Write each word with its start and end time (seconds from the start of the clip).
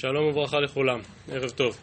שלום 0.00 0.26
וברכה 0.26 0.60
לכולם, 0.60 1.00
ערב 1.32 1.50
טוב. 1.50 1.76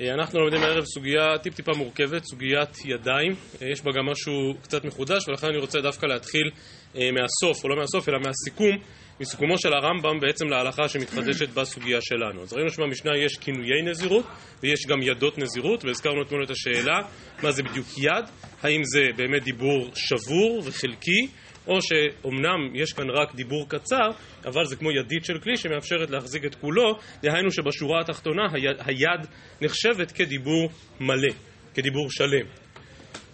אה, 0.00 0.14
אנחנו 0.14 0.40
לומדים 0.40 0.62
הערב 0.62 0.84
סוגיה 0.84 1.38
טיפ-טיפה 1.42 1.72
מורכבת, 1.76 2.24
סוגיית 2.24 2.84
ידיים. 2.84 3.32
אה, 3.62 3.68
יש 3.72 3.82
בה 3.82 3.90
גם 3.92 4.06
משהו 4.06 4.54
קצת 4.62 4.84
מחודש, 4.84 5.28
ולכן 5.28 5.46
אני 5.46 5.58
רוצה 5.58 5.80
דווקא 5.80 6.06
להתחיל 6.06 6.50
אה, 6.96 7.10
מהסוף, 7.12 7.64
או 7.64 7.68
לא 7.68 7.76
מהסוף, 7.76 8.08
אלא 8.08 8.18
מהסיכום, 8.18 8.76
מסיכומו 9.20 9.58
של 9.58 9.68
הרמב"ם 9.72 10.20
בעצם 10.20 10.46
להלכה 10.46 10.88
שמתחדשת 10.88 11.48
בסוגיה 11.56 11.98
שלנו. 12.00 12.42
אז 12.42 12.52
ראינו 12.52 12.70
שבמשנה 12.70 13.18
יש 13.24 13.38
כינויי 13.40 13.82
נזירות, 13.82 14.24
ויש 14.62 14.86
גם 14.86 15.02
ידות 15.02 15.38
נזירות, 15.38 15.84
והזכרנו 15.84 16.22
אתמול 16.22 16.44
את 16.44 16.50
השאלה 16.50 16.98
מה 17.42 17.52
זה 17.52 17.62
בדיוק 17.62 17.86
יד, 17.98 18.24
האם 18.62 18.80
זה 18.84 19.00
באמת 19.16 19.42
דיבור 19.42 19.90
שבור 19.94 20.62
וחלקי, 20.64 21.26
או 21.66 21.78
שאומנם 21.82 22.74
יש 22.74 22.92
כאן 22.92 23.10
רק 23.10 23.34
דיבור 23.34 23.68
קצר, 23.68 24.10
אבל 24.44 24.64
זה 24.64 24.76
כמו 24.76 24.90
ידית 24.90 25.24
של 25.24 25.38
כלי 25.38 25.56
שמאפשרת 25.56 26.10
להחזיק 26.10 26.44
את 26.44 26.54
כולו, 26.54 26.98
דהיינו 27.22 27.50
שבשורה 27.50 28.00
התחתונה 28.00 28.42
היד, 28.52 28.76
היד 28.78 29.26
נחשבת 29.60 30.12
כדיבור 30.12 30.70
מלא, 31.00 31.32
כדיבור 31.74 32.10
שלם. 32.10 32.46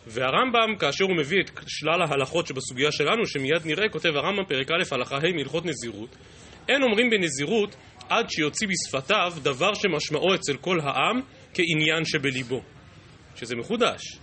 והרמב"ם, 0.06 0.76
כאשר 0.78 1.04
הוא 1.04 1.16
מביא 1.16 1.40
את 1.40 1.50
שלל 1.66 2.02
ההלכות 2.02 2.46
שבסוגיה 2.46 2.92
שלנו, 2.92 3.26
שמיד 3.26 3.62
נראה, 3.64 3.88
כותב 3.88 4.08
הרמב"ם 4.08 4.44
פרק 4.48 4.70
א' 4.70 4.94
הלכה 4.94 5.16
ה' 5.16 5.32
מהלכות 5.36 5.64
נזירות, 5.66 6.16
אין 6.68 6.82
אומרים 6.82 7.10
בנזירות 7.10 7.76
עד 8.08 8.30
שיוציא 8.30 8.68
בשפתיו 8.68 9.32
דבר 9.42 9.74
שמשמעו 9.74 10.34
אצל 10.34 10.56
כל 10.56 10.80
העם 10.80 11.20
כעניין 11.54 12.04
שבליבו. 12.04 12.62
שזה 13.36 13.56
מחודש. 13.56 14.18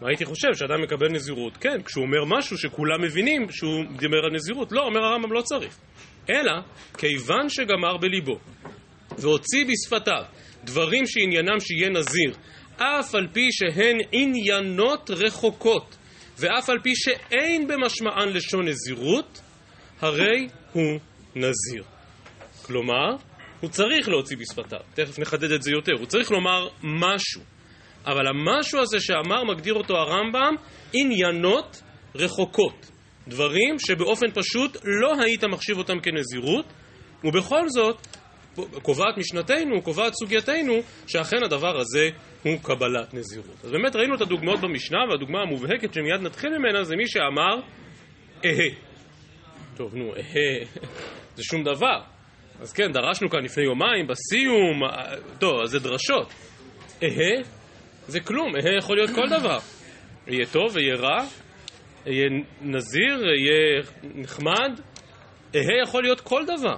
מה 0.00 0.08
הייתי 0.08 0.24
חושב? 0.24 0.48
שאדם 0.54 0.82
מקבל 0.82 1.08
נזירות? 1.08 1.56
כן, 1.56 1.82
כשהוא 1.84 2.04
אומר 2.04 2.38
משהו 2.38 2.58
שכולם 2.58 3.02
מבינים 3.02 3.46
שהוא 3.50 3.84
דיבר 3.98 4.24
על 4.24 4.30
נזירות. 4.34 4.72
לא, 4.72 4.80
אומר 4.80 5.00
הרמב"ם, 5.00 5.32
לא 5.32 5.42
צריך. 5.42 5.78
אלא, 6.30 6.52
כיוון 6.98 7.48
שגמר 7.48 7.96
בליבו, 7.96 8.38
והוציא 9.18 9.64
בשפתיו 9.66 10.22
דברים 10.64 11.06
שעניינם 11.06 11.60
שיהיה 11.60 11.90
נזיר, 11.90 12.34
אף 12.76 13.14
על 13.14 13.26
פי 13.32 13.48
שהן 13.52 13.96
עניינות 14.12 15.10
רחוקות, 15.10 15.96
ואף 16.38 16.70
על 16.70 16.78
פי 16.82 16.92
שאין 16.94 17.68
במשמען 17.68 18.28
לשון 18.28 18.68
נזירות, 18.68 19.40
הרי 20.00 20.48
הוא 20.72 20.98
נזיר. 21.36 21.84
כלומר, 22.62 23.16
הוא 23.60 23.70
צריך 23.70 24.08
להוציא 24.08 24.36
בשפתיו, 24.36 24.80
תכף 24.94 25.18
נחדד 25.18 25.52
את 25.52 25.62
זה 25.62 25.70
יותר, 25.70 25.92
הוא 25.98 26.06
צריך 26.06 26.30
לומר 26.30 26.68
משהו. 26.82 27.55
אבל 28.06 28.26
המשהו 28.26 28.80
הזה 28.80 29.00
שאמר, 29.00 29.44
מגדיר 29.44 29.74
אותו 29.74 29.96
הרמב"ם, 29.96 30.54
עניינות 30.92 31.82
רחוקות. 32.14 32.90
דברים 33.28 33.78
שבאופן 33.78 34.26
פשוט 34.34 34.76
לא 34.84 35.14
היית 35.20 35.44
מחשיב 35.44 35.78
אותם 35.78 36.00
כנזירות, 36.00 36.64
ובכל 37.24 37.68
זאת, 37.68 38.06
קובעת 38.82 39.18
משנתנו, 39.18 39.82
קובעת 39.82 40.12
סוגייתנו, 40.14 40.80
שאכן 41.06 41.36
הדבר 41.44 41.78
הזה 41.78 42.10
הוא 42.42 42.58
קבלת 42.62 43.14
נזירות. 43.14 43.64
אז 43.64 43.70
באמת 43.70 43.96
ראינו 43.96 44.14
את 44.14 44.20
הדוגמאות 44.20 44.60
במשנה, 44.60 44.98
והדוגמה 45.10 45.38
המובהקת 45.42 45.94
שמיד 45.94 46.20
נתחיל 46.20 46.50
ממנה 46.58 46.84
זה 46.84 46.96
מי 46.96 47.08
שאמר, 47.08 47.60
אהה. 48.44 48.70
טוב, 49.76 49.94
נו, 49.94 50.12
אהה, 50.16 50.64
זה 51.36 51.42
שום 51.42 51.64
דבר. 51.64 52.00
אז 52.60 52.72
כן, 52.72 52.92
דרשנו 52.92 53.30
כאן 53.30 53.44
לפני 53.44 53.64
יומיים, 53.64 54.06
בסיום, 54.06 54.80
טוב, 55.38 55.60
אז 55.62 55.70
זה 55.70 55.78
דרשות. 55.78 56.32
אהה, 57.02 57.55
זה 58.08 58.20
כלום, 58.20 58.56
אהה 58.56 58.76
יכול 58.78 58.96
להיות 58.96 59.10
כל 59.10 59.28
דבר. 59.38 59.58
יהיה 60.26 60.46
טוב, 60.46 60.76
יהיה 60.76 60.96
רע, 60.96 61.24
יהיה 62.06 62.28
נזיר, 62.62 63.26
יהיה 63.26 63.82
נחמד, 64.02 64.80
אהה 65.54 65.82
יכול 65.82 66.02
להיות 66.02 66.20
כל 66.20 66.44
דבר. 66.46 66.76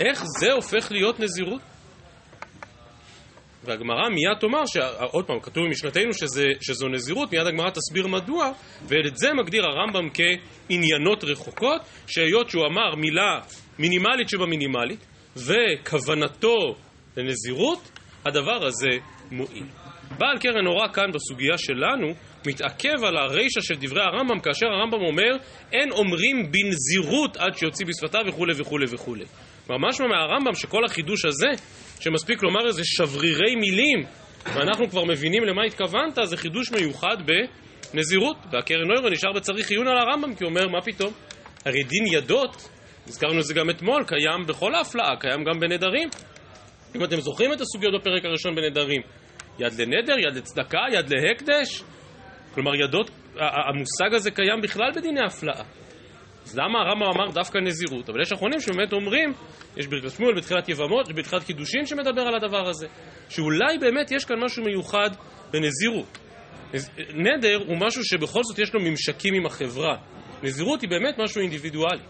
איך 0.00 0.24
זה 0.40 0.52
הופך 0.52 0.92
להיות 0.92 1.20
נזירות? 1.20 1.60
והגמרא 3.64 4.08
מיד 4.08 4.38
תאמר, 4.40 4.62
עוד 5.10 5.26
פעם, 5.26 5.40
כתוב 5.40 5.64
במשנתנו 5.64 6.14
שזה, 6.14 6.44
שזו 6.60 6.88
נזירות, 6.88 7.32
מיד 7.32 7.46
הגמרא 7.46 7.70
תסביר 7.70 8.06
מדוע, 8.06 8.52
ואת 8.82 9.16
זה 9.16 9.34
מגדיר 9.34 9.64
הרמב"ם 9.64 10.08
כעניינות 10.14 11.24
רחוקות, 11.24 11.80
שהיות 12.06 12.50
שהוא 12.50 12.66
אמר 12.66 12.94
מילה 12.94 13.40
מינימלית 13.78 14.28
שבמינימלית, 14.28 15.06
וכוונתו 15.36 16.56
לנזירות, 17.16 17.90
הדבר 18.26 18.66
הזה 18.66 18.90
מועיל. 19.30 19.66
בעל 20.18 20.38
קרן 20.38 20.66
אורה 20.66 20.88
כאן 20.88 21.12
בסוגיה 21.12 21.58
שלנו 21.58 22.14
מתעכב 22.46 23.04
על 23.04 23.16
הרישא 23.16 23.60
של 23.60 23.74
דברי 23.80 24.02
הרמב"ם 24.02 24.40
כאשר 24.40 24.66
הרמב"ם 24.66 25.00
אומר 25.00 25.36
אין 25.72 25.90
אומרים 25.90 26.52
בנזירות 26.52 27.36
עד 27.36 27.54
שיוציא 27.56 27.86
בשפתיו 27.86 28.20
וכולי 28.28 28.52
וכולי 28.56 28.86
וכולי. 28.90 29.24
כלומר 29.66 29.88
משמע 29.88 30.06
מהרמב"ם 30.06 30.54
שכל 30.54 30.84
החידוש 30.84 31.24
הזה 31.24 31.48
שמספיק 32.00 32.42
לומר 32.42 32.66
איזה 32.66 32.82
שברירי 32.84 33.54
מילים 33.56 34.06
ואנחנו 34.54 34.90
כבר 34.90 35.04
מבינים 35.04 35.44
למה 35.44 35.62
התכוונת 35.64 36.18
זה 36.22 36.36
חידוש 36.36 36.72
מיוחד 36.72 37.16
בנזירות. 37.94 38.36
והקרן 38.52 38.90
אורה 38.98 39.10
נשאר 39.10 39.32
בצריך 39.32 39.70
עיון 39.70 39.88
על 39.88 39.98
הרמב"ם 39.98 40.34
כי 40.34 40.44
הוא 40.44 40.50
אומר 40.50 40.68
מה 40.68 40.80
פתאום? 40.80 41.12
הרי 41.64 41.82
דין 41.82 42.06
ידות 42.12 42.68
הזכרנו 43.06 43.38
את 43.38 43.44
זה 43.44 43.54
גם 43.54 43.70
אתמול 43.70 44.04
קיים 44.06 44.46
בכל 44.46 44.74
ההפלאה 44.74 45.16
קיים 45.20 45.44
גם 45.44 45.60
בנדרים 45.60 46.08
אם 46.96 47.04
אתם 47.04 47.20
זוכרים 47.20 47.52
את 47.52 47.60
הסוגיות 47.60 48.00
בפרק 48.00 48.24
הראשון 48.24 48.54
בנדרים 48.54 49.02
יד 49.58 49.80
לנדר, 49.80 50.18
יד 50.18 50.36
לצדקה, 50.36 50.78
יד 50.92 51.12
להקדש. 51.12 51.82
כלומר, 52.54 52.74
ידות, 52.74 53.10
המושג 53.36 54.14
הזה 54.14 54.30
קיים 54.30 54.60
בכלל 54.62 54.90
בדיני 54.96 55.20
הפלאה. 55.26 55.62
אז 56.44 56.58
למה 56.58 56.78
הרמב"ם 56.78 57.06
אמר 57.16 57.30
דווקא 57.30 57.58
נזירות? 57.58 58.08
אבל 58.10 58.22
יש 58.22 58.32
אחרונים 58.32 58.60
שבאמת 58.60 58.92
אומרים, 58.92 59.32
יש 59.76 59.86
ברכת 59.86 60.10
שמואל 60.16 60.34
בתחילת 60.36 60.68
יבמות, 60.68 61.12
בתחילת 61.14 61.44
קידושין 61.44 61.86
שמדבר 61.86 62.22
על 62.22 62.34
הדבר 62.34 62.68
הזה, 62.68 62.86
שאולי 63.28 63.78
באמת 63.80 64.10
יש 64.10 64.24
כאן 64.24 64.36
משהו 64.44 64.64
מיוחד 64.64 65.10
בנזירות. 65.50 66.18
נדר 67.14 67.58
הוא 67.66 67.76
משהו 67.80 68.04
שבכל 68.04 68.40
זאת 68.42 68.58
יש 68.58 68.74
לו 68.74 68.80
ממשקים 68.80 69.34
עם 69.34 69.46
החברה. 69.46 69.96
נזירות 70.42 70.82
היא 70.82 70.90
באמת 70.90 71.18
משהו 71.18 71.40
אינדיבידואלי. 71.40 72.02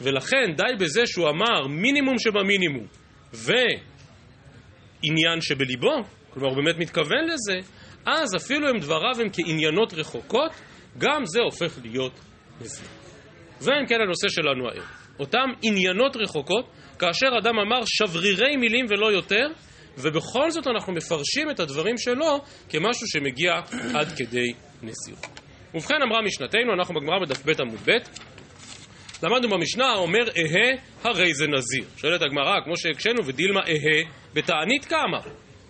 ולכן 0.00 0.52
די 0.56 0.84
בזה 0.84 1.06
שהוא 1.06 1.28
אמר 1.28 1.66
מינימום 1.68 2.18
שבמינימום 2.18 2.86
ועניין 3.32 3.80
שבליבו, 5.40 5.96
כלומר 6.34 6.48
הוא 6.48 6.56
באמת 6.56 6.78
מתכוון 6.78 7.24
לזה, 7.24 7.68
אז 8.06 8.36
אפילו 8.36 8.70
אם 8.70 8.78
דבריו 8.78 9.20
הם 9.20 9.28
כעניינות 9.32 9.94
רחוקות, 9.94 10.52
גם 10.98 11.24
זה 11.24 11.40
הופך 11.40 11.78
להיות 11.82 12.12
נזיר. 12.60 12.88
ואם 13.60 13.86
כן 13.88 14.00
הנושא 14.00 14.28
שלנו 14.28 14.68
הערב. 14.68 15.02
אותם 15.20 15.48
עניינות 15.62 16.16
רחוקות, 16.16 16.64
כאשר 16.98 17.26
אדם 17.42 17.58
אמר 17.58 17.80
שברירי 17.86 18.56
מילים 18.56 18.86
ולא 18.88 19.12
יותר, 19.12 19.46
ובכל 19.98 20.50
זאת 20.50 20.66
אנחנו 20.66 20.92
מפרשים 20.92 21.50
את 21.50 21.60
הדברים 21.60 21.98
שלו 21.98 22.40
כמשהו 22.68 23.06
שמגיע 23.06 23.52
עד 23.94 24.08
כדי 24.16 24.52
נזיר. 24.82 25.16
ובכן 25.74 26.02
אמרה 26.02 26.22
משנתנו, 26.22 26.74
אנחנו 26.78 26.94
בגמרא 26.94 27.18
בדף 27.18 27.46
ב' 27.46 27.60
עמוד 27.60 27.80
ב', 27.84 27.90
למדנו 29.22 29.48
במשנה, 29.48 29.94
אומר 29.94 30.24
אהה 30.36 30.76
הרי 31.04 31.34
זה 31.34 31.46
נזיר. 31.46 31.84
שואלת 31.96 32.22
הגמרא, 32.22 32.60
כמו 32.64 32.76
שהקשינו, 32.76 33.26
ודילמה 33.26 33.60
אהה 33.60 34.10
בתענית 34.34 34.84
כמה. 34.84 35.18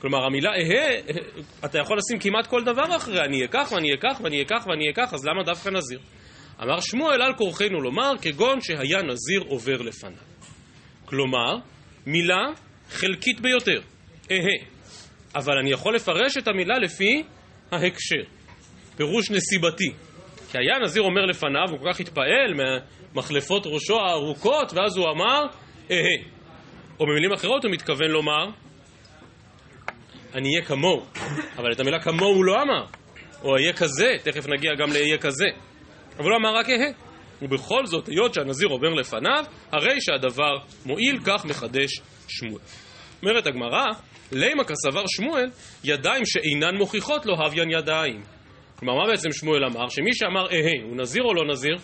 כלומר 0.03 0.25
המילה 0.27 0.51
אהה, 0.51 1.01
אתה 1.65 1.79
יכול 1.79 1.99
לשים 1.99 2.19
כמעט 2.19 2.47
כל 2.47 2.65
דבר 2.65 2.97
אחרי, 2.97 3.21
אני 3.21 3.37
אהיה 3.37 3.49
כך 3.49 3.73
ואני 3.73 3.89
אהיה 3.89 3.97
כך 4.01 4.21
ואני 4.21 4.37
אהיה 4.37 4.45
כך 4.49 4.67
ואני 4.67 4.83
אהיה 4.85 4.95
כך, 4.95 5.15
אז 5.15 5.27
למה 5.27 5.43
דווקא 5.43 5.69
נזיר? 5.69 5.99
אמר 6.63 6.81
שמואל 6.81 7.23
על 7.23 7.35
כורחנו 7.35 7.81
לומר, 7.81 8.13
כגון 8.23 8.61
שהיה 8.61 9.03
נזיר 9.03 9.43
עובר 9.49 9.83
לפניו. 9.83 10.19
כלומר, 11.05 11.57
מילה 12.07 12.47
חלקית 12.91 13.41
ביותר, 13.41 13.81
אהה. 14.31 14.69
אבל 15.35 15.59
אני 15.59 15.71
יכול 15.71 15.95
לפרש 15.95 16.37
את 16.37 16.49
המילה 16.49 16.79
לפי 16.79 17.23
ההקשר, 17.71 18.23
פירוש 18.97 19.31
נסיבתי. 19.31 19.93
כי 20.51 20.59
היה 20.59 20.79
נזיר 20.79 21.03
אומר 21.03 21.27
לפניו, 21.27 21.67
הוא 21.71 21.79
כל 21.79 21.93
כך 21.93 22.01
התפעל 22.01 22.55
ממחלפות 23.15 23.67
ראשו 23.67 24.01
הארוכות, 24.01 24.73
ואז 24.73 24.97
הוא 24.97 25.07
אמר, 25.11 25.43
אהה. 25.91 26.29
או 27.01 27.07
במילים 27.07 27.33
אחרות 27.33 27.65
הוא 27.65 27.73
מתכוון 27.73 28.11
לומר, 28.11 28.62
אני 30.35 30.49
אהיה 30.55 30.67
כמוהו, 30.67 31.03
אבל 31.57 31.73
את 31.73 31.81
המילה 31.81 32.01
כמוהו 32.01 32.35
הוא 32.35 32.45
לא 32.45 32.63
אמר, 32.63 32.85
או 33.43 33.55
אהיה 33.55 33.73
כזה, 33.73 34.17
תכף 34.23 34.47
נגיע 34.49 34.71
גם 34.79 34.93
לאהיה 34.93 35.19
כזה, 35.19 35.47
אבל 36.19 36.31
הוא 36.31 36.37
אמר 36.37 36.55
רק 36.55 36.71
אהה. 36.71 36.93
ובכל 37.43 37.87
זאת, 37.87 38.09
היות 38.09 38.35
שהנזיר 38.35 38.69
עובר 38.69 38.89
לפניו, 38.89 39.45
הרי 39.73 40.01
שהדבר 40.01 40.57
מועיל, 40.87 41.19
כך 41.27 41.45
מחדש 41.45 42.01
שמואל. 42.29 42.63
אומרת 43.23 43.47
הגמרא, 43.47 43.85
לימה 44.33 44.65
כסבר 44.65 45.05
שמואל, 45.07 45.51
ידיים 45.85 46.23
שאינן 46.25 46.77
מוכיחות 46.77 47.27
לא 47.27 47.33
הוויין 47.33 47.71
ידיים. 47.71 48.23
כלומר, 48.77 48.95
מה 48.95 49.11
בעצם 49.11 49.33
שמואל 49.33 49.65
אמר? 49.65 49.89
שמי 49.89 50.11
שאמר 50.15 50.47
אהה, 50.51 50.83
הוא 50.85 50.97
נזיר 50.97 51.23
או 51.23 51.35
לא 51.35 51.53
נזיר? 51.53 51.77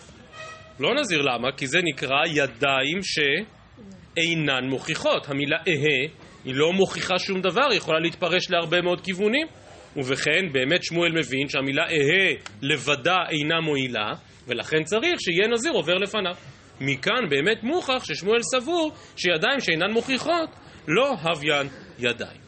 לא 0.79 0.89
נזיר, 0.99 1.21
למה? 1.21 1.51
כי 1.57 1.67
זה 1.67 1.79
נקרא 1.83 2.25
ידיים 2.27 2.99
שאינן 3.03 4.69
מוכיחות. 4.69 5.29
המילה 5.29 5.57
אהה 5.57 6.18
היא 6.45 6.55
לא 6.55 6.73
מוכיחה 6.73 7.19
שום 7.19 7.41
דבר, 7.41 7.65
היא 7.69 7.77
יכולה 7.77 7.99
להתפרש 7.99 8.51
להרבה 8.51 8.81
מאוד 8.81 9.01
כיוונים. 9.01 9.47
ובכן, 9.95 10.51
באמת 10.51 10.83
שמואל 10.83 11.11
מבין 11.11 11.49
שהמילה 11.49 11.83
אהה 11.83 12.33
לבדה 12.61 13.17
אינה 13.29 13.61
מועילה, 13.61 14.11
ולכן 14.47 14.83
צריך 14.83 15.21
שיהיה 15.21 15.47
נזיר 15.47 15.71
עובר 15.71 15.93
לפניו. 15.93 16.35
מכאן 16.81 17.29
באמת 17.29 17.63
מוכח 17.63 18.03
ששמואל 18.03 18.41
סבור 18.41 18.91
שידיים 19.15 19.59
שאינן 19.59 19.91
מוכיחות 19.91 20.49
לא 20.87 21.15
הוויין 21.21 21.67
ידיים. 21.99 22.39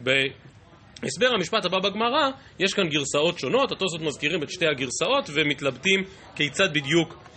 בהסבר 0.00 1.28
המשפט 1.34 1.64
הבא 1.64 1.78
בגמרא, 1.78 2.30
יש 2.58 2.74
כאן 2.74 2.88
גרסאות 2.88 3.38
שונות, 3.38 3.72
התוספות 3.72 4.00
מזכירים 4.00 4.42
את 4.42 4.50
שתי 4.50 4.66
הגרסאות 4.66 5.30
ומתלבטים 5.34 6.04
כיצד 6.36 6.68
בדיוק 6.72 7.27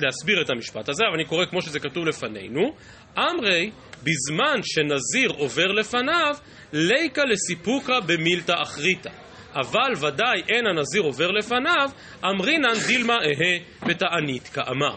להסביר 0.00 0.42
את 0.42 0.50
המשפט 0.50 0.88
הזה, 0.88 1.04
אבל 1.08 1.14
אני 1.14 1.24
קורא 1.24 1.44
כמו 1.46 1.62
שזה 1.62 1.80
כתוב 1.80 2.06
לפנינו. 2.06 2.74
אמרי, 3.18 3.70
בזמן 4.02 4.60
שנזיר 4.62 5.30
עובר 5.38 5.66
לפניו, 5.66 6.36
ליקה 6.72 7.22
לסיפוקה 7.24 8.00
במילתא 8.00 8.54
אחריתא. 8.62 9.10
אבל 9.54 9.92
ודאי 10.06 10.42
אין 10.48 10.66
הנזיר 10.66 11.02
עובר 11.02 11.30
לפניו, 11.30 11.90
אמרינן 12.24 12.74
דילמה 12.86 13.14
אהה 13.14 13.58
בתענית 13.88 14.48
כאמר. 14.48 14.96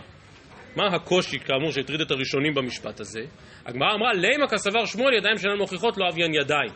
מה 0.76 0.96
הקושי, 0.96 1.40
כאמור, 1.40 1.72
שהטריד 1.72 2.02
את 2.02 2.12
הראשונים 2.12 2.54
במשפט 2.54 3.00
הזה? 3.00 3.22
הגמרא 3.66 3.94
אמרה, 3.94 4.14
לימה 4.14 4.48
כסבר 4.48 4.86
שמואל 4.86 5.14
ידיים 5.14 5.38
שאינן 5.38 5.58
מוכיחות 5.58 5.98
לא 5.98 6.10
אביין 6.10 6.34
ידיים. 6.34 6.72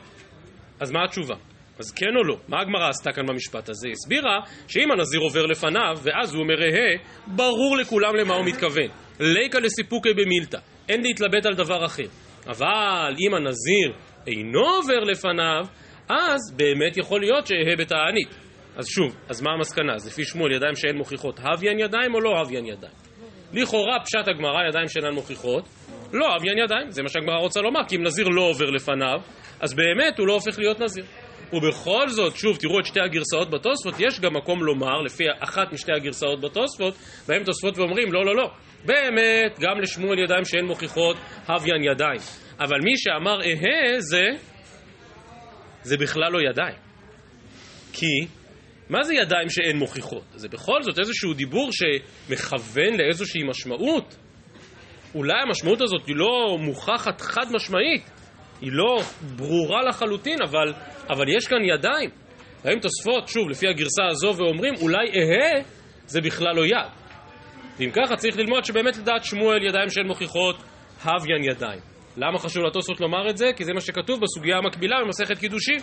אז 0.79 0.91
מה 0.91 1.03
התשובה? 1.03 1.35
אז 1.79 1.91
כן 1.91 2.15
או 2.17 2.23
לא? 2.23 2.35
מה 2.47 2.61
הגמרא 2.61 2.89
עשתה 2.89 3.11
כאן 3.11 3.25
במשפט 3.25 3.69
הזה? 3.69 3.89
הסבירה 3.91 4.39
שאם 4.67 4.91
הנזיר 4.91 5.19
עובר 5.19 5.45
לפניו, 5.45 5.95
ואז 6.03 6.33
הוא 6.33 6.43
אומר 6.43 6.61
הא, 6.63 6.97
ברור 7.27 7.77
לכולם 7.77 8.15
למה 8.15 8.35
הוא 8.35 8.45
מתכוון. 8.45 8.87
ליקה 9.19 9.59
לסיפוקי 9.59 10.13
במילתא, 10.13 10.57
אין 10.89 11.01
להתלבט 11.01 11.45
על 11.45 11.53
דבר 11.53 11.85
אחר. 11.85 12.07
אבל 12.47 13.15
אם 13.19 13.33
הנזיר 13.33 13.93
אינו 14.27 14.59
עובר 14.59 14.99
לפניו, 14.99 15.65
אז 16.09 16.55
באמת 16.55 16.97
יכול 16.97 17.21
להיות 17.21 17.47
שאהה 17.47 17.75
בתענית. 17.77 18.35
אז 18.75 18.87
שוב, 18.87 19.15
אז 19.29 19.41
מה 19.41 19.51
המסקנה? 19.51 19.93
אז 19.93 20.07
לפי 20.07 20.25
שמואל 20.25 20.51
ידיים 20.51 20.75
שאין 20.75 20.97
מוכיחות, 20.97 21.39
הוויין 21.39 21.79
ידיים 21.79 22.13
או 22.13 22.21
לא 22.21 22.29
הוויין 22.39 22.65
ידיים? 22.65 22.93
לכאורה 23.53 23.99
פשט 24.05 24.27
הגמרא 24.27 24.67
ידיים 24.69 24.87
שאינן 24.87 25.13
מוכיחות, 25.13 25.63
לא 26.13 26.35
אביין 26.35 26.57
ידיים, 26.57 26.89
זה 26.89 27.03
מה 27.03 27.09
שהגמרא 27.09 27.37
רוצה 27.37 27.61
לומר, 27.61 27.79
כי 27.87 27.95
אם 27.95 28.03
נזיר 28.03 28.27
לא 28.27 28.41
עובר 28.41 28.69
לפניו, 28.69 29.19
אז 29.59 29.73
באמת 29.73 30.19
הוא 30.19 30.27
לא 30.27 30.33
הופך 30.33 30.59
להיות 30.59 30.79
נזיר. 30.79 31.05
ובכל 31.53 32.09
זאת, 32.09 32.35
שוב, 32.35 32.57
תראו 32.57 32.79
את 32.79 32.85
שתי 32.85 32.99
הגרסאות 32.99 33.49
בתוספות, 33.49 33.93
יש 33.99 34.19
גם 34.19 34.33
מקום 34.33 34.63
לומר, 34.63 35.01
לפי 35.01 35.23
אחת 35.39 35.73
משתי 35.73 35.91
הגרסאות 35.93 36.41
בתוספות, 36.41 36.93
בהם 37.27 37.43
תוספות 37.43 37.77
ואומרים, 37.77 38.13
לא, 38.13 38.25
לא, 38.25 38.35
לא, 38.35 38.51
באמת, 38.85 39.59
גם 39.59 39.81
לשמואל 39.81 40.19
ידיים 40.19 40.45
שאין 40.45 40.65
מוכיחות, 40.65 41.17
הוויין 41.47 41.83
ידיים. 41.83 42.19
אבל 42.59 42.79
מי 42.83 42.91
שאמר 42.97 43.37
אהה 43.41 43.99
זה, 43.99 44.25
זה 45.81 45.97
בכלל 45.97 46.31
לא 46.31 46.39
ידיים. 46.49 46.77
כי, 47.93 48.27
מה 48.89 49.03
זה 49.03 49.13
ידיים 49.13 49.49
שאין 49.49 49.77
מוכיחות? 49.77 50.23
זה 50.35 50.47
בכל 50.49 50.83
זאת 50.83 50.99
איזשהו 50.99 51.33
דיבור 51.33 51.69
שמכוון 51.71 52.97
לאיזושהי 52.97 53.43
משמעות. 53.43 54.15
אולי 55.15 55.41
המשמעות 55.47 55.81
הזאת 55.81 56.07
היא 56.07 56.15
לא 56.15 56.57
מוכחת 56.59 57.21
חד 57.21 57.45
משמעית, 57.51 58.20
היא 58.61 58.71
לא 58.73 58.99
ברורה 59.35 59.83
לחלוטין, 59.83 60.37
אבל, 60.43 60.73
אבל 61.09 61.25
יש 61.37 61.47
כאן 61.47 61.63
ידיים. 61.63 62.09
באים 62.63 62.79
תוספות, 62.79 63.27
שוב, 63.27 63.49
לפי 63.49 63.67
הגרסה 63.67 64.03
הזו, 64.09 64.33
ואומרים, 64.37 64.73
אולי 64.81 65.07
אהה 65.07 65.61
זה 66.05 66.21
בכלל 66.21 66.55
לא 66.55 66.65
יד. 66.65 66.91
ואם 67.79 67.91
ככה 67.91 68.15
צריך 68.15 68.37
ללמוד 68.37 68.65
שבאמת 68.65 68.97
לדעת 68.97 69.23
שמואל 69.23 69.63
ידיים 69.63 69.89
שהן 69.89 70.07
מוכיחות 70.07 70.55
הוויין 71.03 71.43
ידיים. 71.43 71.79
למה 72.17 72.37
חשוב 72.39 72.63
לתוספות 72.63 73.01
לומר 73.01 73.29
את 73.29 73.37
זה? 73.37 73.51
כי 73.55 73.63
זה 73.63 73.73
מה 73.73 73.81
שכתוב 73.81 74.19
בסוגיה 74.21 74.57
המקבילה 74.57 74.95
במסכת 75.03 75.37
קידושין. 75.37 75.79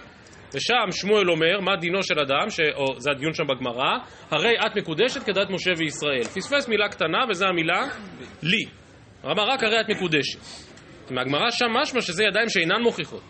ושם 0.54 0.90
שמואל 0.90 1.30
אומר, 1.30 1.60
מה 1.60 1.76
דינו 1.76 2.02
של 2.02 2.20
אדם, 2.20 2.50
ש... 2.50 2.60
או 2.74 3.00
זה 3.00 3.10
הדיון 3.10 3.34
שם 3.34 3.44
בגמרא, 3.46 3.98
הרי 4.30 4.54
את 4.66 4.76
מקודשת 4.76 5.22
כדת 5.22 5.50
משה 5.50 5.70
וישראל. 5.78 6.24
פספס 6.24 6.68
מילה 6.68 6.88
קטנה 6.88 7.18
וזה 7.30 7.46
המילה 7.46 7.86
לי. 8.42 8.64
אמר 9.24 9.42
רק 9.42 9.62
הרי 9.62 9.80
את 9.80 9.90
מקודשת. 9.90 10.67
מהגמרא 11.10 11.50
שם 11.50 11.70
משמע 11.82 12.00
שזה 12.02 12.24
ידיים 12.24 12.48
שאינן 12.48 12.82
מוכיחות. 12.82 13.22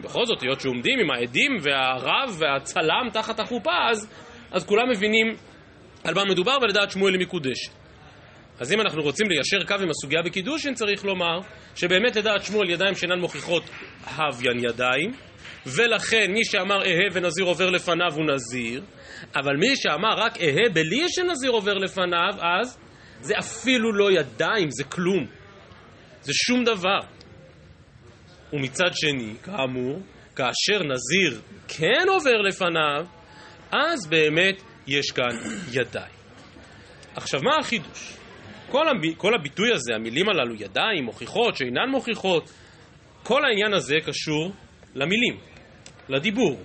בכל 0.00 0.26
זאת, 0.26 0.42
היות 0.42 0.60
שעומדים 0.60 0.98
עם 0.98 1.10
העדים 1.10 1.56
והרב 1.60 2.36
והצלם 2.38 3.08
תחת 3.12 3.40
החופה, 3.40 3.70
אז, 3.90 4.10
אז 4.52 4.66
כולם 4.66 4.90
מבינים 4.90 5.26
על 6.04 6.14
מה 6.14 6.24
מדובר 6.24 6.56
ולדעת 6.62 6.90
שמואל 6.90 7.14
היא 7.14 7.20
מקודשת. 7.20 7.72
אז 8.60 8.72
אם 8.72 8.80
אנחנו 8.80 9.02
רוצים 9.02 9.26
ליישר 9.28 9.64
קו 9.64 9.74
עם 9.82 9.90
הסוגיה 9.90 10.22
בקידושין, 10.22 10.74
צריך 10.74 11.04
לומר 11.04 11.40
שבאמת 11.74 12.16
לדעת 12.16 12.44
שמואל 12.44 12.70
ידיים 12.70 12.94
שאינן 12.94 13.18
מוכיחות 13.18 13.62
הוויין 14.16 14.64
ידיים, 14.64 15.12
ולכן 15.66 16.32
מי 16.32 16.44
שאמר 16.44 16.82
אהה 16.82 17.08
ונזיר 17.12 17.44
עובר 17.44 17.70
לפניו 17.70 18.14
הוא 18.14 18.24
נזיר, 18.34 18.82
אבל 19.36 19.56
מי 19.56 19.76
שאמר 19.76 20.14
רק 20.16 20.38
אהה 20.40 20.68
בלי 20.72 21.04
שנזיר 21.08 21.50
עובר 21.50 21.74
לפניו, 21.74 22.32
אז 22.60 22.78
זה 23.20 23.34
אפילו 23.38 23.92
לא 23.92 24.12
ידיים, 24.12 24.70
זה 24.70 24.84
כלום. 24.84 25.26
זה 26.22 26.32
שום 26.34 26.64
דבר. 26.64 27.00
ומצד 28.54 28.90
שני, 28.94 29.34
כאמור, 29.42 30.00
כאשר 30.36 30.84
נזיר 30.84 31.40
כן 31.68 32.08
עובר 32.08 32.40
לפניו, 32.48 33.06
אז 33.72 34.06
באמת 34.06 34.62
יש 34.86 35.10
כאן 35.10 35.36
ידיים. 35.72 36.14
עכשיו, 37.14 37.40
מה 37.42 37.56
החידוש? 37.60 38.16
כל, 38.70 38.88
הב... 38.88 39.14
כל 39.16 39.34
הביטוי 39.34 39.72
הזה, 39.72 39.94
המילים 39.94 40.28
הללו, 40.28 40.54
ידיים, 40.54 41.04
מוכיחות, 41.04 41.56
שאינן 41.56 41.88
מוכיחות, 41.90 42.52
כל 43.22 43.44
העניין 43.44 43.74
הזה 43.74 43.96
קשור 44.06 44.52
למילים, 44.94 45.38
לדיבור. 46.08 46.60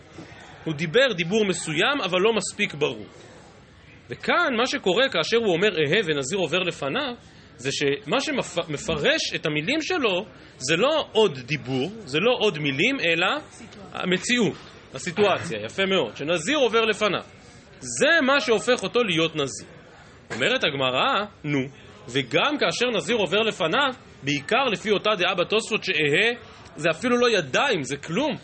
הוא 0.63 0.73
דיבר 0.73 1.13
דיבור 1.17 1.45
מסוים, 1.45 2.01
אבל 2.03 2.19
לא 2.19 2.33
מספיק 2.33 2.73
ברור. 2.73 3.05
וכאן, 4.09 4.55
מה 4.57 4.65
שקורה 4.65 5.09
כאשר 5.09 5.37
הוא 5.37 5.53
אומר 5.53 5.67
אהה 5.67 6.01
ונזיר 6.05 6.39
עובר 6.39 6.59
לפניו, 6.59 7.13
זה 7.59 7.71
שמה 7.71 8.21
שמפרש 8.21 9.33
את 9.35 9.45
המילים 9.45 9.81
שלו 9.81 10.25
זה 10.57 10.75
לא 10.75 11.07
עוד 11.11 11.39
דיבור, 11.39 11.91
זה 12.05 12.19
לא 12.19 12.31
עוד 12.39 12.59
מילים, 12.59 12.97
אלא 12.99 13.27
המציאות, 13.93 14.57
הסיטואציה, 14.93 15.59
יפה 15.65 15.85
מאוד, 15.85 16.17
שנזיר 16.17 16.57
עובר 16.57 16.81
לפניו. 16.81 17.21
זה 17.79 18.21
מה 18.21 18.39
שהופך 18.39 18.83
אותו 18.83 19.03
להיות 19.03 19.35
נזיר. 19.35 19.67
אומרת 20.35 20.63
הגמרא, 20.63 21.25
נו, 21.43 21.59
וגם 22.09 22.57
כאשר 22.59 22.85
נזיר 22.95 23.15
עובר 23.15 23.39
לפניו, 23.39 23.93
בעיקר 24.23 24.63
לפי 24.71 24.91
אותה 24.91 25.09
דעה 25.17 25.35
בתוספות 25.35 25.83
שאהה, 25.83 26.31
זה 26.75 26.89
אפילו 26.89 27.17
לא 27.17 27.29
ידיים, 27.29 27.83
זה 27.83 27.97
כלום. 27.97 28.35